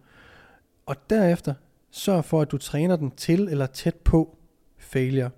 Og 0.87 0.97
derefter 1.11 1.55
sørg 1.91 2.25
for, 2.25 2.41
at 2.41 2.51
du 2.51 2.59
træner 2.59 2.97
den 2.97 3.11
til 3.11 3.41
eller 3.41 3.67
tæt 3.67 3.95
på 3.95 4.37
failure. 4.79 5.31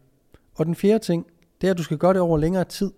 Og 0.54 0.66
den 0.66 0.74
fjerde 0.74 1.04
ting, 1.04 1.26
det 1.60 1.66
er, 1.66 1.70
at 1.70 1.78
du 1.78 1.82
skal 1.82 1.98
gøre 1.98 2.12
det 2.12 2.20
over 2.20 2.38
længere 2.38 2.64
tid. 2.64 2.90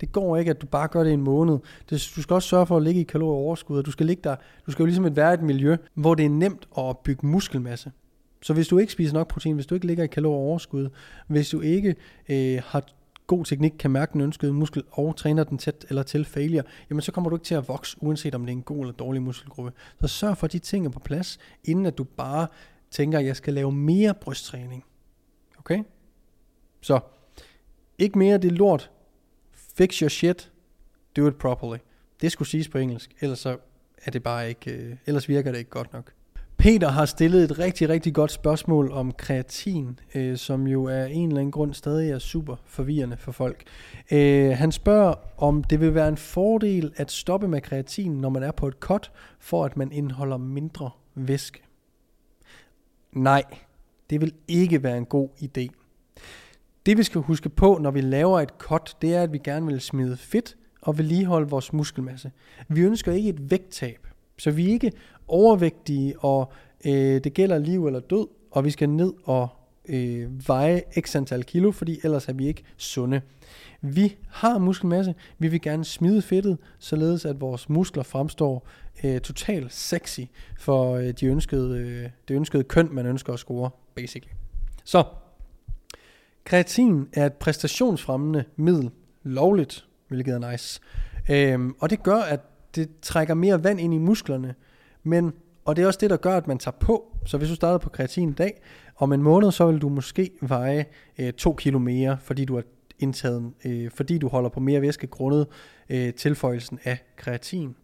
Det 0.00 0.12
går 0.12 0.36
ikke, 0.36 0.50
at 0.50 0.60
du 0.60 0.66
bare 0.66 0.88
gør 0.88 1.02
det 1.02 1.10
i 1.10 1.14
en 1.14 1.20
måned. 1.20 1.58
Det, 1.90 2.12
du 2.16 2.22
skal 2.22 2.34
også 2.34 2.48
sørge 2.48 2.66
for 2.66 2.76
at 2.76 2.82
ligge 2.82 3.00
i 3.00 3.04
kalorieoverskud, 3.04 3.78
og 3.78 3.86
du 3.86 3.90
skal 3.90 4.06
ligge 4.06 4.20
der. 4.24 4.36
Du 4.66 4.70
skal 4.70 4.82
jo 4.82 4.86
ligesom 4.86 5.16
være 5.16 5.34
et 5.34 5.42
miljø, 5.42 5.76
hvor 5.94 6.14
det 6.14 6.24
er 6.24 6.30
nemt 6.30 6.68
at 6.78 6.98
bygge 6.98 7.26
muskelmasse. 7.26 7.92
Så 8.42 8.54
hvis 8.54 8.68
du 8.68 8.78
ikke 8.78 8.92
spiser 8.92 9.14
nok 9.14 9.28
protein, 9.28 9.54
hvis 9.54 9.66
du 9.66 9.74
ikke 9.74 9.86
ligger 9.86 10.04
i 10.04 10.06
kalorieoverskud, 10.06 10.88
hvis 11.26 11.50
du 11.50 11.60
ikke 11.60 11.94
øh, 12.28 12.62
har 12.66 12.84
god 13.26 13.44
teknik, 13.44 13.72
kan 13.78 13.90
mærke 13.90 14.12
den 14.12 14.20
ønskede 14.20 14.52
muskel 14.52 14.82
og 14.90 15.16
træner 15.16 15.44
den 15.44 15.58
tæt 15.58 15.86
eller 15.88 16.02
til 16.02 16.24
failure, 16.24 16.62
jamen 16.90 17.02
så 17.02 17.12
kommer 17.12 17.30
du 17.30 17.36
ikke 17.36 17.44
til 17.44 17.54
at 17.54 17.68
vokse, 17.68 17.96
uanset 18.00 18.34
om 18.34 18.42
det 18.42 18.52
er 18.52 18.56
en 18.56 18.62
god 18.62 18.80
eller 18.80 18.92
dårlig 18.92 19.22
muskelgruppe. 19.22 19.72
Så 20.00 20.08
sørg 20.08 20.36
for, 20.36 20.44
at 20.44 20.52
de 20.52 20.58
ting 20.58 20.86
er 20.86 20.90
på 20.90 21.00
plads, 21.00 21.38
inden 21.64 21.86
at 21.86 21.98
du 21.98 22.04
bare 22.04 22.46
tænker, 22.90 23.18
at 23.18 23.26
jeg 23.26 23.36
skal 23.36 23.54
lave 23.54 23.72
mere 23.72 24.14
brysttræning. 24.14 24.84
Okay? 25.58 25.82
Så, 26.80 27.00
ikke 27.98 28.18
mere 28.18 28.38
det 28.38 28.52
lort. 28.52 28.90
Fix 29.52 29.98
your 29.98 30.08
shit. 30.08 30.52
Do 31.16 31.28
it 31.28 31.36
properly. 31.36 31.78
Det 32.20 32.32
skulle 32.32 32.48
siges 32.48 32.68
på 32.68 32.78
engelsk, 32.78 33.14
ellers 33.20 33.38
så 33.38 33.58
er 34.04 34.10
det 34.10 34.22
bare 34.22 34.48
ikke, 34.48 34.72
øh, 34.72 34.96
ellers 35.06 35.28
virker 35.28 35.52
det 35.52 35.58
ikke 35.58 35.70
godt 35.70 35.92
nok. 35.92 36.12
Peter 36.64 36.88
har 36.88 37.04
stillet 37.04 37.44
et 37.44 37.58
rigtig, 37.58 37.88
rigtig 37.88 38.14
godt 38.14 38.32
spørgsmål 38.32 38.90
om 38.90 39.12
kreatin, 39.12 39.98
øh, 40.14 40.36
som 40.36 40.66
jo 40.66 40.88
af 40.88 41.08
en 41.12 41.28
eller 41.28 41.40
anden 41.40 41.52
grund 41.52 41.74
stadig 41.74 42.10
er 42.10 42.18
super 42.18 42.56
forvirrende 42.64 43.16
for 43.16 43.32
folk. 43.32 43.62
Øh, 44.12 44.50
han 44.50 44.72
spørger, 44.72 45.14
om 45.36 45.64
det 45.64 45.80
vil 45.80 45.94
være 45.94 46.08
en 46.08 46.16
fordel 46.16 46.92
at 46.96 47.10
stoppe 47.10 47.48
med 47.48 47.60
kreatin, 47.60 48.12
når 48.12 48.28
man 48.28 48.42
er 48.42 48.52
på 48.52 48.68
et 48.68 48.74
cut, 48.74 49.12
for 49.38 49.64
at 49.64 49.76
man 49.76 49.92
indeholder 49.92 50.36
mindre 50.36 50.90
væske. 51.14 51.62
Nej, 53.12 53.42
det 54.10 54.20
vil 54.20 54.32
ikke 54.48 54.82
være 54.82 54.98
en 54.98 55.06
god 55.06 55.28
idé. 55.42 55.66
Det 56.86 56.98
vi 56.98 57.02
skal 57.02 57.20
huske 57.20 57.48
på, 57.48 57.78
når 57.80 57.90
vi 57.90 58.00
laver 58.00 58.40
et 58.40 58.50
cut, 58.58 58.96
det 59.02 59.14
er, 59.14 59.22
at 59.22 59.32
vi 59.32 59.38
gerne 59.44 59.66
vil 59.66 59.80
smide 59.80 60.16
fedt 60.16 60.56
og 60.82 60.98
vedligeholde 60.98 61.50
vores 61.50 61.72
muskelmasse. 61.72 62.32
Vi 62.68 62.80
ønsker 62.80 63.12
ikke 63.12 63.28
et 63.28 63.50
vægttab. 63.50 64.06
Så 64.38 64.50
vi 64.50 64.68
er 64.68 64.72
ikke 64.72 64.92
overvægtige, 65.28 66.18
og 66.18 66.52
øh, 66.86 67.24
det 67.24 67.34
gælder 67.34 67.58
liv 67.58 67.86
eller 67.86 68.00
død, 68.00 68.26
og 68.50 68.64
vi 68.64 68.70
skal 68.70 68.88
ned 68.88 69.12
og 69.24 69.48
øh, 69.88 70.48
veje 70.48 70.82
x 71.00 71.16
antal 71.16 71.44
kilo, 71.44 71.70
fordi 71.70 72.00
ellers 72.04 72.28
er 72.28 72.32
vi 72.32 72.46
ikke 72.46 72.62
sunde. 72.76 73.20
Vi 73.80 74.16
har 74.28 74.58
muskelmasse, 74.58 75.14
vi 75.38 75.48
vil 75.48 75.60
gerne 75.60 75.84
smide 75.84 76.22
fedtet, 76.22 76.58
således 76.78 77.24
at 77.24 77.40
vores 77.40 77.68
muskler 77.68 78.02
fremstår 78.02 78.68
øh, 79.04 79.20
totalt 79.20 79.72
sexy 79.72 80.20
for 80.58 80.96
øh, 80.96 81.10
de 81.10 81.26
ønskede, 81.26 81.78
øh, 81.78 82.10
det 82.28 82.34
ønskede 82.34 82.64
køn, 82.64 82.88
man 82.92 83.06
ønsker 83.06 83.32
at 83.32 83.38
score, 83.38 83.70
basically. 83.94 84.32
Så, 84.84 85.04
kreatin 86.44 87.08
er 87.12 87.26
et 87.26 87.32
præstationsfremmende 87.32 88.44
middel, 88.56 88.90
lovligt, 89.22 89.86
hvilket 90.08 90.34
er 90.34 90.50
nice. 90.50 90.80
Øhm, 91.30 91.74
og 91.80 91.90
det 91.90 92.02
gør, 92.02 92.18
at 92.18 92.40
det 92.74 92.88
trækker 93.02 93.34
mere 93.34 93.64
vand 93.64 93.80
ind 93.80 93.94
i 93.94 93.98
musklerne, 93.98 94.54
men, 95.04 95.32
og 95.64 95.76
det 95.76 95.82
er 95.82 95.86
også 95.86 95.98
det, 96.02 96.10
der 96.10 96.16
gør, 96.16 96.36
at 96.36 96.46
man 96.46 96.58
tager 96.58 96.76
på. 96.80 97.16
Så 97.26 97.38
hvis 97.38 97.48
du 97.48 97.54
starter 97.54 97.78
på 97.78 97.88
kreatin 97.88 98.28
i 98.28 98.32
dag, 98.32 98.62
om 98.96 99.12
en 99.12 99.22
måned, 99.22 99.52
så 99.52 99.66
vil 99.66 99.78
du 99.78 99.88
måske 99.88 100.30
veje 100.40 100.84
øh, 101.18 101.32
to 101.32 101.54
kilo 101.54 101.78
mere, 101.78 102.18
fordi 102.20 102.44
du 102.44 102.54
har 102.54 102.62
indtaget, 102.98 103.52
øh, 103.64 103.90
fordi 103.90 104.18
du 104.18 104.28
holder 104.28 104.48
på 104.48 104.60
mere 104.60 104.80
væske 104.80 105.06
grundet 105.06 105.46
øh, 105.88 106.14
tilføjelsen 106.14 106.78
af 106.84 106.98
kreatin. 107.16 107.76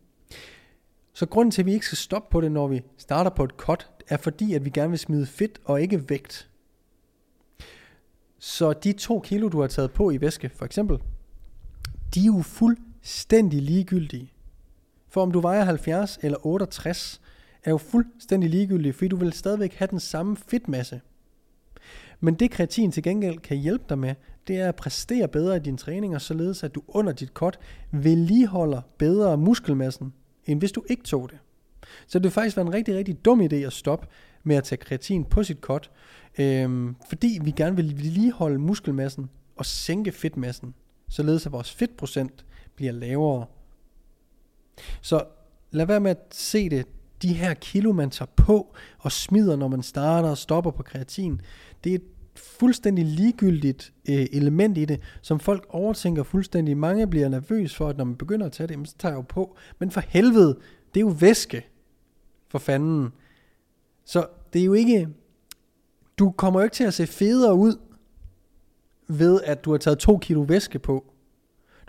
Så 1.12 1.26
grunden 1.26 1.50
til, 1.50 1.62
at 1.62 1.66
vi 1.66 1.72
ikke 1.72 1.86
skal 1.86 1.98
stoppe 1.98 2.28
på 2.30 2.40
det, 2.40 2.52
når 2.52 2.68
vi 2.68 2.82
starter 2.98 3.30
på 3.30 3.44
et 3.44 3.50
cut, 3.50 3.90
er 4.08 4.16
fordi, 4.16 4.54
at 4.54 4.64
vi 4.64 4.70
gerne 4.70 4.90
vil 4.90 4.98
smide 4.98 5.26
fedt 5.26 5.60
og 5.64 5.82
ikke 5.82 6.10
vægt. 6.10 6.48
Så 8.38 8.72
de 8.72 8.92
to 8.92 9.20
kilo, 9.20 9.48
du 9.48 9.60
har 9.60 9.66
taget 9.66 9.92
på 9.92 10.10
i 10.10 10.20
væske, 10.20 10.50
for 10.54 10.64
eksempel, 10.64 10.98
de 12.14 12.20
er 12.20 12.24
jo 12.24 12.42
fuldstændig 12.42 13.62
ligegyldige. 13.62 14.32
For 15.10 15.22
om 15.22 15.32
du 15.32 15.40
vejer 15.40 15.64
70 15.64 16.18
eller 16.22 16.46
68, 16.46 17.20
er 17.64 17.70
jo 17.70 17.78
fuldstændig 17.78 18.50
ligegyldigt, 18.50 18.96
fordi 18.96 19.08
du 19.08 19.16
vil 19.16 19.32
stadigvæk 19.32 19.74
have 19.74 19.88
den 19.90 20.00
samme 20.00 20.36
fedtmasse. 20.36 21.00
Men 22.20 22.34
det 22.34 22.50
kreatin 22.50 22.92
til 22.92 23.02
gengæld 23.02 23.38
kan 23.38 23.56
hjælpe 23.56 23.84
dig 23.88 23.98
med, 23.98 24.14
det 24.48 24.60
er 24.60 24.68
at 24.68 24.76
præstere 24.76 25.28
bedre 25.28 25.56
i 25.56 25.60
dine 25.60 25.76
træninger, 25.76 26.18
således 26.18 26.64
at 26.64 26.74
du 26.74 26.82
under 26.88 27.12
dit 27.12 27.28
cut 27.28 27.58
vedligeholder 27.92 28.80
bedre 28.98 29.36
muskelmassen, 29.36 30.12
end 30.46 30.58
hvis 30.58 30.72
du 30.72 30.84
ikke 30.88 31.02
tog 31.02 31.30
det. 31.30 31.38
Så 32.06 32.18
det 32.18 32.24
vil 32.24 32.30
faktisk 32.30 32.56
være 32.56 32.66
en 32.66 32.72
rigtig, 32.72 32.96
rigtig 32.96 33.24
dum 33.24 33.40
idé 33.40 33.54
at 33.54 33.72
stoppe 33.72 34.06
med 34.42 34.56
at 34.56 34.64
tage 34.64 34.76
kreatin 34.76 35.24
på 35.24 35.42
sit 35.42 35.58
cut, 35.60 35.90
øhm, 36.38 36.96
fordi 37.08 37.38
vi 37.42 37.50
gerne 37.50 37.76
vil 37.76 37.96
vedligeholde 37.96 38.58
muskelmassen 38.58 39.30
og 39.56 39.66
sænke 39.66 40.12
fedtmassen, 40.12 40.74
således 41.08 41.46
at 41.46 41.52
vores 41.52 41.72
fedtprocent 41.72 42.44
bliver 42.76 42.92
lavere 42.92 43.46
så 45.00 45.24
lad 45.70 45.86
være 45.86 46.00
med 46.00 46.10
at 46.10 46.18
se 46.30 46.68
det, 46.68 46.86
de 47.22 47.32
her 47.32 47.54
kilo, 47.54 47.92
man 47.92 48.10
tager 48.10 48.30
på 48.36 48.74
og 48.98 49.12
smider, 49.12 49.56
når 49.56 49.68
man 49.68 49.82
starter 49.82 50.28
og 50.30 50.38
stopper 50.38 50.70
på 50.70 50.82
kreatin. 50.82 51.40
Det 51.84 51.90
er 51.90 51.94
et 51.94 52.04
fuldstændig 52.36 53.04
ligegyldigt 53.04 53.92
øh, 54.08 54.26
element 54.32 54.78
i 54.78 54.84
det, 54.84 55.00
som 55.22 55.40
folk 55.40 55.66
overtænker 55.68 56.22
fuldstændig. 56.22 56.76
Mange 56.76 57.06
bliver 57.06 57.28
nervøs 57.28 57.76
for, 57.76 57.88
at 57.88 57.96
når 57.96 58.04
man 58.04 58.16
begynder 58.16 58.46
at 58.46 58.52
tage 58.52 58.66
det, 58.66 58.88
så 58.88 58.94
tager 58.98 59.12
jeg 59.12 59.16
jo 59.16 59.24
på. 59.28 59.56
Men 59.78 59.90
for 59.90 60.00
helvede, 60.08 60.58
det 60.94 61.00
er 61.00 61.04
jo 61.04 61.16
væske. 61.20 61.66
For 62.48 62.58
fanden. 62.58 63.12
Så 64.04 64.26
det 64.52 64.60
er 64.60 64.64
jo 64.64 64.72
ikke... 64.72 65.08
Du 66.18 66.30
kommer 66.30 66.60
jo 66.60 66.64
ikke 66.64 66.74
til 66.74 66.84
at 66.84 66.94
se 66.94 67.06
federe 67.06 67.54
ud, 67.54 67.76
ved 69.08 69.40
at 69.44 69.64
du 69.64 69.70
har 69.70 69.78
taget 69.78 69.98
to 69.98 70.18
kilo 70.18 70.40
væske 70.40 70.78
på. 70.78 71.12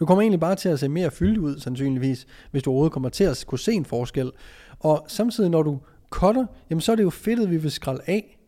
Du 0.01 0.05
kommer 0.05 0.21
egentlig 0.21 0.39
bare 0.39 0.55
til 0.55 0.69
at 0.69 0.79
se 0.79 0.89
mere 0.89 1.11
fyldt 1.11 1.37
ud, 1.37 1.59
sandsynligvis, 1.59 2.27
hvis 2.51 2.63
du 2.63 2.69
overhovedet 2.69 2.93
kommer 2.93 3.09
til 3.09 3.23
at 3.23 3.43
kunne 3.47 3.59
se 3.59 3.71
en 3.73 3.85
forskel. 3.85 4.31
Og 4.79 5.05
samtidig, 5.07 5.49
når 5.49 5.63
du 5.63 5.79
cutter, 6.09 6.45
jamen 6.69 6.81
så 6.81 6.91
er 6.91 6.95
det 6.95 7.03
jo 7.03 7.09
fedtet, 7.09 7.49
vi 7.49 7.57
vil 7.57 7.71
skralde 7.71 8.01
af. 8.07 8.39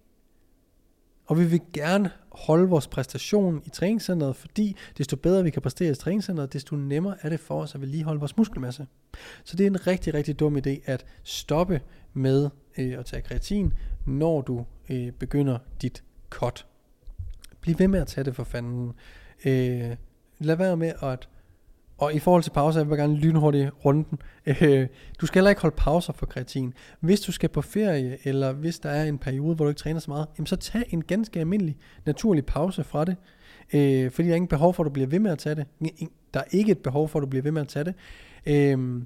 Og 1.26 1.40
vi 1.40 1.46
vil 1.46 1.62
gerne 1.74 2.12
holde 2.32 2.70
vores 2.70 2.88
præstation 2.88 3.62
i 3.66 3.70
træningscenteret, 3.70 4.36
fordi 4.36 4.76
desto 4.98 5.16
bedre 5.16 5.44
vi 5.44 5.50
kan 5.50 5.62
præstere 5.62 5.92
i 5.92 5.96
træningscenteret, 5.96 6.54
desto 6.54 6.76
nemmere 6.76 7.16
er 7.22 7.30
det 7.30 7.40
for 7.40 7.62
os 7.62 7.76
at 7.76 7.82
vedligeholde 7.82 8.20
vores 8.20 8.38
muskelmasse. 8.38 8.88
Så 9.44 9.56
det 9.56 9.64
er 9.64 9.70
en 9.70 9.88
rigtig, 9.88 10.14
rigtig 10.14 10.40
dum 10.40 10.58
idé 10.58 10.82
at 10.86 11.06
stoppe 11.24 11.82
med 12.14 12.50
øh, 12.78 13.00
at 13.00 13.06
tage 13.06 13.22
kreatin, 13.22 13.74
når 14.06 14.42
du 14.42 14.66
øh, 14.90 15.12
begynder 15.12 15.58
dit 15.82 16.04
cut. 16.30 16.66
Bliv 17.62 17.80
ved 17.80 17.88
med 17.88 18.00
at 18.00 18.08
tage 18.08 18.26
det 18.26 18.36
for 18.36 18.44
fanden. 18.44 18.94
Øh, 19.46 19.96
lad 20.40 20.56
være 20.56 20.78
med 20.78 20.94
at 21.02 21.30
og 22.04 22.14
i 22.14 22.20
forhold 22.20 22.44
til 22.44 22.52
pauser, 22.52 22.80
jeg 22.80 22.90
vil 22.90 22.98
gerne 22.98 23.16
lynhurtigt 23.16 23.72
runde 23.86 24.06
Øh, 24.46 24.88
du 25.22 25.26
skal 25.26 25.40
heller 25.40 25.50
ikke 25.50 25.62
holde 25.62 25.76
pauser 25.78 26.14
for 26.14 26.26
kreatin. 26.26 26.74
Hvis 27.00 27.22
du 27.22 27.32
skal 27.32 27.50
på 27.50 27.62
ferie, 27.62 28.18
eller 28.24 28.54
hvis 28.54 28.80
der 28.80 28.90
er 28.90 29.04
en 29.04 29.18
periode, 29.18 29.56
hvor 29.56 29.66
du 29.66 29.70
ikke 29.70 29.80
træner 29.80 30.00
så 30.00 30.12
meget, 30.12 30.28
jamen 30.38 30.48
så 30.48 30.56
tag 30.56 30.84
en 30.90 31.04
ganske 31.04 31.40
almindelig, 31.40 31.78
naturlig 32.06 32.46
pause 32.46 32.84
fra 32.84 33.06
det. 33.06 33.16
Øh, 33.74 34.12
fordi 34.12 34.28
der 34.28 34.32
er 34.32 34.36
ingen 34.36 34.48
behov 34.48 34.74
for, 34.74 34.84
at 34.84 34.86
du 34.86 34.94
bliver 34.94 35.08
ved 35.08 35.20
med 35.20 35.32
at 35.32 35.40
tage 35.40 35.56
det. 35.56 35.66
Der 36.34 36.40
er 36.40 36.44
ikke 36.52 36.72
et 36.72 36.78
behov 36.78 37.10
for, 37.10 37.20
at 37.20 37.24
du 37.24 37.28
bliver 37.28 37.44
ved 37.44 37.52
med 37.52 37.62
at 37.62 37.68
tage 37.68 37.86
det. 37.86 37.96
Øh, 38.46 39.02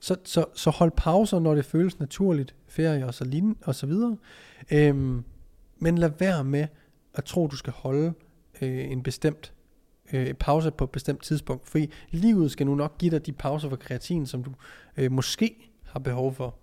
så, 0.00 0.16
så, 0.24 0.44
så 0.54 0.70
hold 0.70 0.92
pauser, 0.96 1.38
når 1.38 1.54
det 1.54 1.64
føles 1.64 2.00
naturligt, 2.00 2.54
ferie 2.68 3.06
og 3.06 3.14
så, 3.14 3.24
lignende, 3.24 3.58
og 3.64 3.74
så 3.74 3.86
videre. 3.86 4.16
Øhm, 4.70 5.24
men 5.78 5.98
lad 5.98 6.10
være 6.18 6.44
med 6.44 6.66
at 7.14 7.24
tro, 7.24 7.46
du 7.46 7.56
skal 7.56 7.72
holde 7.72 8.12
øh, 8.62 8.90
en 8.90 9.02
bestemt 9.02 9.52
øh, 10.12 10.34
pause 10.34 10.70
på 10.70 10.84
et 10.84 10.90
bestemt 10.90 11.22
tidspunkt, 11.22 11.68
fordi 11.68 11.90
livet 12.10 12.50
skal 12.50 12.66
nu 12.66 12.74
nok 12.74 12.98
give 12.98 13.10
dig 13.10 13.26
de 13.26 13.32
pauser 13.32 13.68
for 13.68 13.76
kreatin, 13.76 14.26
som 14.26 14.44
du 14.44 14.50
øh, 14.96 15.12
måske 15.12 15.72
har 15.84 16.00
behov 16.00 16.34
for. 16.34 16.54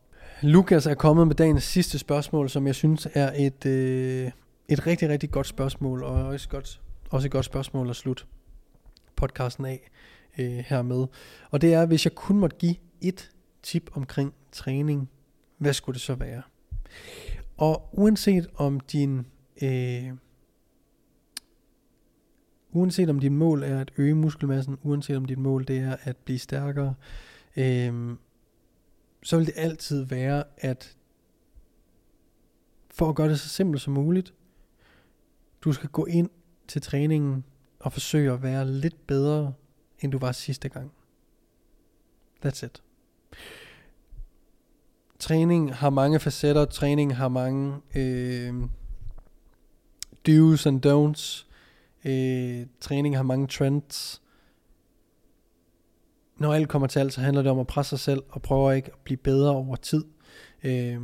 Lukas 0.41 0.85
er 0.85 0.93
kommet 0.93 1.27
med 1.27 1.35
dagens 1.35 1.63
sidste 1.63 1.99
spørgsmål, 1.99 2.49
som 2.49 2.67
jeg 2.67 2.75
synes 2.75 3.07
er 3.13 3.31
et, 3.35 3.65
øh, 3.65 4.31
et 4.67 4.87
rigtig, 4.87 5.09
rigtig 5.09 5.31
godt 5.31 5.47
spørgsmål, 5.47 6.03
og 6.03 6.11
også, 6.11 6.49
godt, 6.49 6.81
også 7.09 7.27
et 7.27 7.31
godt 7.31 7.45
spørgsmål 7.45 7.89
at 7.89 7.95
slutte 7.95 8.23
podcasten 9.15 9.65
af 9.65 9.89
øh, 10.37 10.63
hermed. 10.67 11.07
Og 11.51 11.61
det 11.61 11.73
er, 11.73 11.85
hvis 11.85 12.05
jeg 12.05 12.15
kun 12.15 12.37
måtte 12.37 12.57
give 12.57 12.75
et 13.01 13.31
tip 13.63 13.89
omkring 13.93 14.33
træning, 14.51 15.09
hvad 15.57 15.73
skulle 15.73 15.93
det 15.93 16.01
så 16.01 16.15
være? 16.15 16.41
Og 17.57 17.89
uanset 17.91 18.47
om 18.55 18.79
din 18.79 19.25
øh, 19.61 20.11
uanset 22.71 23.09
om 23.09 23.19
dit 23.19 23.31
mål 23.31 23.63
er 23.63 23.79
at 23.79 23.91
øge 23.97 24.15
muskelmassen, 24.15 24.77
uanset 24.83 25.17
om 25.17 25.25
dit 25.25 25.37
mål 25.37 25.67
det 25.67 25.77
er 25.77 25.97
at 26.03 26.17
blive 26.17 26.39
stærkere, 26.39 26.95
øh, 27.57 28.15
så 29.23 29.37
vil 29.37 29.45
det 29.45 29.53
altid 29.57 30.03
være, 30.03 30.43
at 30.57 30.97
for 32.91 33.09
at 33.09 33.15
gøre 33.15 33.29
det 33.29 33.39
så 33.39 33.49
simpelt 33.49 33.81
som 33.81 33.93
muligt, 33.93 34.33
du 35.61 35.73
skal 35.73 35.89
gå 35.89 36.05
ind 36.05 36.29
til 36.67 36.81
træningen 36.81 37.43
og 37.79 37.93
forsøge 37.93 38.31
at 38.31 38.43
være 38.43 38.67
lidt 38.67 39.07
bedre, 39.07 39.53
end 39.99 40.11
du 40.11 40.17
var 40.17 40.31
sidste 40.31 40.69
gang. 40.69 40.91
That's 42.45 42.65
it. 42.65 42.83
Træning 45.19 45.75
har 45.75 45.89
mange 45.89 46.19
facetter, 46.19 46.65
træning 46.65 47.15
har 47.15 47.27
mange 47.27 47.75
øh, 47.95 48.63
do's 50.27 50.67
and 50.67 50.85
don'ts, 50.85 51.48
Øh, 52.05 52.65
træning 52.81 53.15
har 53.15 53.23
mange 53.23 53.47
trends. 53.47 54.21
Når 56.37 56.53
alt 56.53 56.69
kommer 56.69 56.87
til 56.87 56.99
alt, 56.99 57.13
så 57.13 57.21
handler 57.21 57.41
det 57.41 57.51
om 57.51 57.59
at 57.59 57.67
presse 57.67 57.89
sig 57.89 57.99
selv 57.99 58.23
og 58.29 58.41
prøve 58.41 58.75
ikke 58.75 58.91
at 58.91 58.99
blive 59.03 59.17
bedre 59.17 59.51
over 59.51 59.75
tid. 59.75 60.03
Øh, 60.63 61.01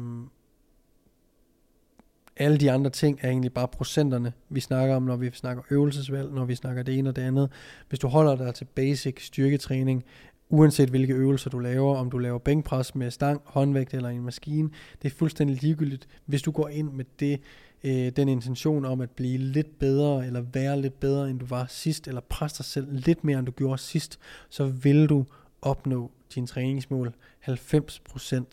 alle 2.37 2.57
de 2.57 2.71
andre 2.71 2.89
ting 2.89 3.19
er 3.21 3.29
egentlig 3.29 3.53
bare 3.53 3.67
procenterne, 3.67 4.33
vi 4.49 4.59
snakker 4.59 4.95
om, 4.95 5.03
når 5.03 5.15
vi 5.15 5.31
snakker 5.33 5.63
øvelsesvalg, 5.69 6.31
når 6.31 6.45
vi 6.45 6.55
snakker 6.55 6.83
det 6.83 6.97
ene 6.97 7.09
og 7.09 7.15
det 7.15 7.21
andet. 7.21 7.51
Hvis 7.89 7.99
du 7.99 8.07
holder 8.07 8.35
dig 8.35 8.55
til 8.55 8.65
basic 8.65 9.25
styrketræning, 9.25 10.03
uanset 10.49 10.89
hvilke 10.89 11.13
øvelser 11.13 11.49
du 11.49 11.59
laver, 11.59 11.95
om 11.95 12.09
du 12.09 12.17
laver 12.17 12.39
bænkpres 12.39 12.95
med 12.95 13.11
stang, 13.11 13.41
håndvægt 13.45 13.93
eller 13.93 14.09
en 14.09 14.23
maskine, 14.23 14.69
det 15.01 15.11
er 15.11 15.15
fuldstændig 15.15 15.61
ligegyldigt. 15.61 16.07
Hvis 16.25 16.41
du 16.41 16.51
går 16.51 16.67
ind 16.67 16.91
med 16.91 17.05
det, 17.19 17.39
øh, 17.83 18.09
den 18.09 18.29
intention 18.29 18.85
om 18.85 19.01
at 19.01 19.09
blive 19.09 19.37
lidt 19.37 19.79
bedre, 19.79 20.25
eller 20.25 20.41
være 20.41 20.81
lidt 20.81 20.99
bedre, 20.99 21.29
end 21.29 21.39
du 21.39 21.45
var 21.45 21.65
sidst, 21.69 22.07
eller 22.07 22.21
presse 22.21 22.57
dig 22.57 22.65
selv 22.65 22.87
lidt 22.91 23.23
mere, 23.23 23.39
end 23.39 23.45
du 23.45 23.51
gjorde 23.51 23.77
sidst, 23.77 24.19
så 24.49 24.65
vil 24.65 25.09
du 25.09 25.25
opnå 25.61 26.11
din 26.35 26.47
træningsmål 26.47 27.13
90% 27.47 28.43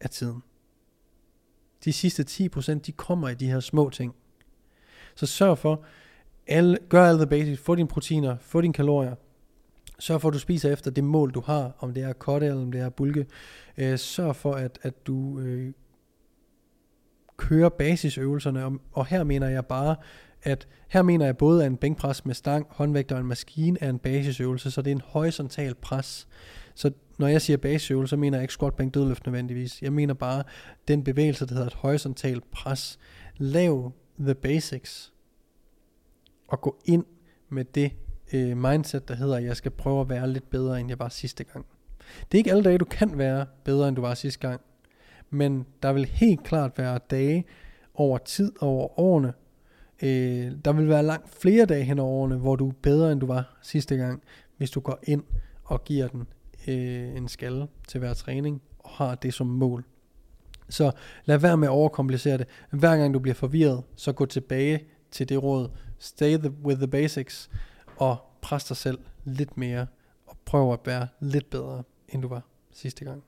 af 0.00 0.10
tiden. 0.10 0.42
De 1.84 1.92
sidste 1.92 2.48
10%, 2.56 2.72
de 2.72 2.92
kommer 2.92 3.28
i 3.28 3.34
de 3.34 3.46
her 3.46 3.60
små 3.60 3.90
ting. 3.90 4.14
Så 5.14 5.26
sørg 5.26 5.58
for, 5.58 5.84
alle, 6.46 6.78
gør 6.88 7.04
alle 7.04 7.18
the 7.18 7.26
basics, 7.26 7.60
få 7.60 7.74
dine 7.74 7.88
proteiner, 7.88 8.36
få 8.40 8.60
dine 8.60 8.72
kalorier, 8.72 9.14
sørg 9.98 10.20
for, 10.20 10.28
at 10.28 10.34
du 10.34 10.38
spiser 10.38 10.72
efter 10.72 10.90
det 10.90 11.04
mål, 11.04 11.30
du 11.30 11.40
har, 11.40 11.72
om 11.78 11.94
det 11.94 12.02
er 12.02 12.12
kotte 12.12 12.46
eller 12.46 12.62
om 12.62 12.72
det 12.72 12.80
er 12.80 12.88
bulke. 12.88 13.26
Øh, 13.76 13.98
sørg 13.98 14.36
for, 14.36 14.52
at, 14.52 14.78
at 14.82 15.06
du 15.06 15.40
øh, 15.40 15.72
kører 17.40 17.68
basisøvelserne, 17.68 18.64
og, 18.64 18.72
og 18.92 19.06
her 19.06 19.24
mener 19.24 19.48
jeg 19.48 19.66
bare, 19.66 19.96
at 20.42 20.68
her 20.88 21.02
mener 21.02 21.24
jeg 21.24 21.36
både, 21.36 21.64
at 21.64 21.70
en 21.70 21.76
bænkpres 21.76 22.26
med 22.26 22.34
stang, 22.34 22.66
håndvægt 22.70 23.12
og 23.12 23.20
en 23.20 23.26
maskine 23.26 23.78
er 23.80 23.90
en 23.90 23.98
basisøvelse, 23.98 24.70
så 24.70 24.82
det 24.82 24.90
er 24.90 24.94
en 24.94 25.02
horisontal 25.04 25.74
pres. 25.74 26.28
Så 26.74 26.92
når 27.18 27.26
jeg 27.26 27.42
siger 27.42 27.56
basisøvelse, 27.56 28.10
så 28.10 28.16
mener 28.16 28.38
jeg 28.38 28.42
ikke 28.42 28.54
squat, 28.54 28.74
bænk, 28.74 28.94
dødløft 28.94 29.26
nødvendigvis. 29.26 29.82
Jeg 29.82 29.92
mener 29.92 30.14
bare 30.14 30.42
den 30.88 31.04
bevægelse, 31.04 31.46
der 31.46 31.52
hedder 31.54 31.66
et 31.66 31.74
horisontalt 31.74 32.50
pres. 32.50 32.98
Lav 33.36 33.92
the 34.18 34.34
basics, 34.34 35.12
og 36.48 36.60
gå 36.60 36.76
ind 36.84 37.04
med 37.48 37.64
det 37.64 37.92
øh, 38.32 38.56
mindset, 38.56 39.08
der 39.08 39.14
hedder, 39.14 39.36
at 39.36 39.44
jeg 39.44 39.56
skal 39.56 39.70
prøve 39.70 40.00
at 40.00 40.08
være 40.08 40.28
lidt 40.28 40.50
bedre, 40.50 40.80
end 40.80 40.88
jeg 40.88 40.98
var 40.98 41.08
sidste 41.08 41.44
gang. 41.44 41.66
Det 42.32 42.34
er 42.34 42.38
ikke 42.38 42.50
alle 42.50 42.64
dage, 42.64 42.78
du 42.78 42.84
kan 42.84 43.18
være 43.18 43.46
bedre, 43.64 43.88
end 43.88 43.96
du 43.96 44.02
var 44.02 44.14
sidste 44.14 44.48
gang. 44.48 44.60
Men 45.30 45.66
der 45.82 45.92
vil 45.92 46.04
helt 46.04 46.42
klart 46.44 46.78
være 46.78 46.98
dage 47.10 47.44
over 47.94 48.18
tid, 48.18 48.52
over 48.60 49.00
årene. 49.00 49.32
Øh, 50.02 50.52
der 50.64 50.72
vil 50.72 50.88
være 50.88 51.02
langt 51.02 51.34
flere 51.40 51.66
dage 51.66 51.84
hen 51.84 51.98
over 51.98 52.10
årene, 52.10 52.36
hvor 52.36 52.56
du 52.56 52.68
er 52.68 52.72
bedre, 52.82 53.12
end 53.12 53.20
du 53.20 53.26
var 53.26 53.58
sidste 53.62 53.96
gang, 53.96 54.22
hvis 54.56 54.70
du 54.70 54.80
går 54.80 54.98
ind 55.02 55.22
og 55.64 55.84
giver 55.84 56.08
den 56.08 56.26
øh, 56.68 57.16
en 57.16 57.28
skalle 57.28 57.66
til 57.88 57.98
hver 57.98 58.14
træning, 58.14 58.62
og 58.78 58.90
har 58.90 59.14
det 59.14 59.34
som 59.34 59.46
mål. 59.46 59.84
Så 60.68 60.92
lad 61.24 61.38
være 61.38 61.56
med 61.56 61.68
at 61.68 61.72
overkomplicere 61.72 62.38
det. 62.38 62.46
Hver 62.70 62.96
gang 62.96 63.14
du 63.14 63.18
bliver 63.18 63.34
forvirret, 63.34 63.82
så 63.96 64.12
gå 64.12 64.26
tilbage 64.26 64.84
til 65.10 65.28
det 65.28 65.42
råd. 65.42 65.68
Stay 65.98 66.36
the, 66.38 66.50
with 66.64 66.78
the 66.78 66.88
basics, 66.88 67.50
og 67.96 68.16
pres 68.42 68.64
dig 68.64 68.76
selv 68.76 68.98
lidt 69.24 69.56
mere, 69.56 69.86
og 70.26 70.36
prøv 70.44 70.72
at 70.72 70.78
være 70.84 71.08
lidt 71.20 71.50
bedre, 71.50 71.82
end 72.08 72.22
du 72.22 72.28
var 72.28 72.42
sidste 72.72 73.04
gang. 73.04 73.22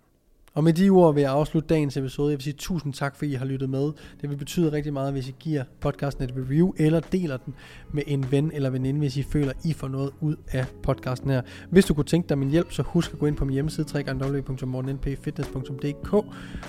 Og 0.54 0.64
med 0.64 0.72
de 0.72 0.90
ord 0.90 1.14
vil 1.14 1.20
jeg 1.20 1.32
afslutte 1.32 1.68
dagens 1.68 1.96
episode. 1.96 2.30
Jeg 2.30 2.38
vil 2.38 2.44
sige 2.44 2.56
tusind 2.58 2.92
tak, 2.92 3.16
fordi 3.16 3.30
I 3.30 3.34
har 3.34 3.44
lyttet 3.44 3.70
med. 3.70 3.92
Det 4.20 4.30
vil 4.30 4.36
betyde 4.36 4.72
rigtig 4.72 4.92
meget, 4.92 5.12
hvis 5.12 5.28
I 5.28 5.34
giver 5.40 5.64
podcasten 5.80 6.24
et 6.24 6.34
review, 6.36 6.72
eller 6.76 7.00
deler 7.00 7.36
den 7.36 7.54
med 7.92 8.02
en 8.06 8.26
ven 8.30 8.50
eller 8.54 8.70
veninde, 8.70 8.98
hvis 8.98 9.16
I 9.16 9.22
føler, 9.22 9.52
I 9.64 9.72
får 9.72 9.88
noget 9.88 10.10
ud 10.20 10.36
af 10.52 10.66
podcasten 10.82 11.30
her. 11.30 11.42
Hvis 11.70 11.84
du 11.84 11.94
kunne 11.94 12.04
tænke 12.04 12.28
dig 12.28 12.38
min 12.38 12.50
hjælp, 12.50 12.72
så 12.72 12.82
husk 12.82 13.12
at 13.12 13.18
gå 13.18 13.26
ind 13.26 13.36
på 13.36 13.44
min 13.44 13.52
hjemmeside, 13.52 13.86
www.mortennpfitness.dk 13.94 16.14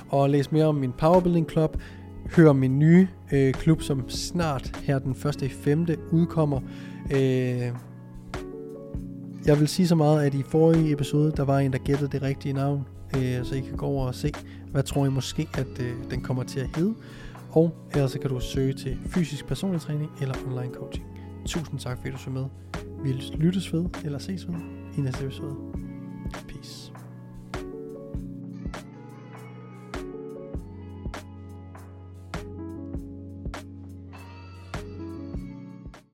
og 0.09 0.29
læs 0.29 0.51
mere 0.51 0.65
om 0.65 0.75
min 0.75 0.91
Powerbuilding 0.91 1.51
Club. 1.51 1.77
Hør 2.35 2.53
min 2.53 2.79
nye 2.79 3.07
øh, 3.33 3.53
klub, 3.53 3.81
som 3.81 4.09
snart 4.09 4.79
her 4.83 4.99
den 4.99 5.11
1. 5.11 5.41
i 5.41 5.49
5. 5.49 5.87
udkommer. 6.11 6.59
Øh, 7.11 7.71
jeg 9.45 9.59
vil 9.59 9.67
sige 9.67 9.87
så 9.87 9.95
meget, 9.95 10.25
at 10.25 10.33
i 10.33 10.43
forrige 10.43 10.91
episode, 10.91 11.33
der 11.37 11.43
var 11.43 11.59
en, 11.59 11.73
der 11.73 11.79
gættede 11.79 12.11
det 12.11 12.21
rigtige 12.21 12.53
navn 12.53 12.85
øh, 13.17 13.45
så 13.45 13.55
I 13.55 13.59
kan 13.59 13.77
gå 13.77 13.85
over 13.85 14.07
og 14.07 14.15
se, 14.15 14.31
hvad 14.71 14.83
tror 14.83 15.05
I 15.05 15.09
måske, 15.09 15.47
at 15.53 15.81
øh, 15.81 15.93
den 16.11 16.21
kommer 16.21 16.43
til 16.43 16.59
at 16.59 16.69
hedde. 16.75 16.95
Og 17.51 17.75
ellers 17.91 18.11
så 18.11 18.19
kan 18.19 18.29
du 18.29 18.39
søge 18.39 18.73
til 18.73 18.97
fysisk 19.05 19.47
personlig 19.47 19.81
træning 19.81 20.11
eller 20.21 20.35
online 20.47 20.73
coaching. 20.73 21.05
Tusind 21.45 21.79
tak 21.79 21.97
fordi 21.97 22.11
du 22.11 22.17
så 22.17 22.29
med. 22.29 22.45
Vi 23.03 23.11
lyttes 23.37 23.73
ved 23.73 23.85
eller 24.03 24.19
ses 24.19 24.47
ved 24.47 24.55
i 24.97 25.01
næste 25.01 25.25
episode. 25.25 25.55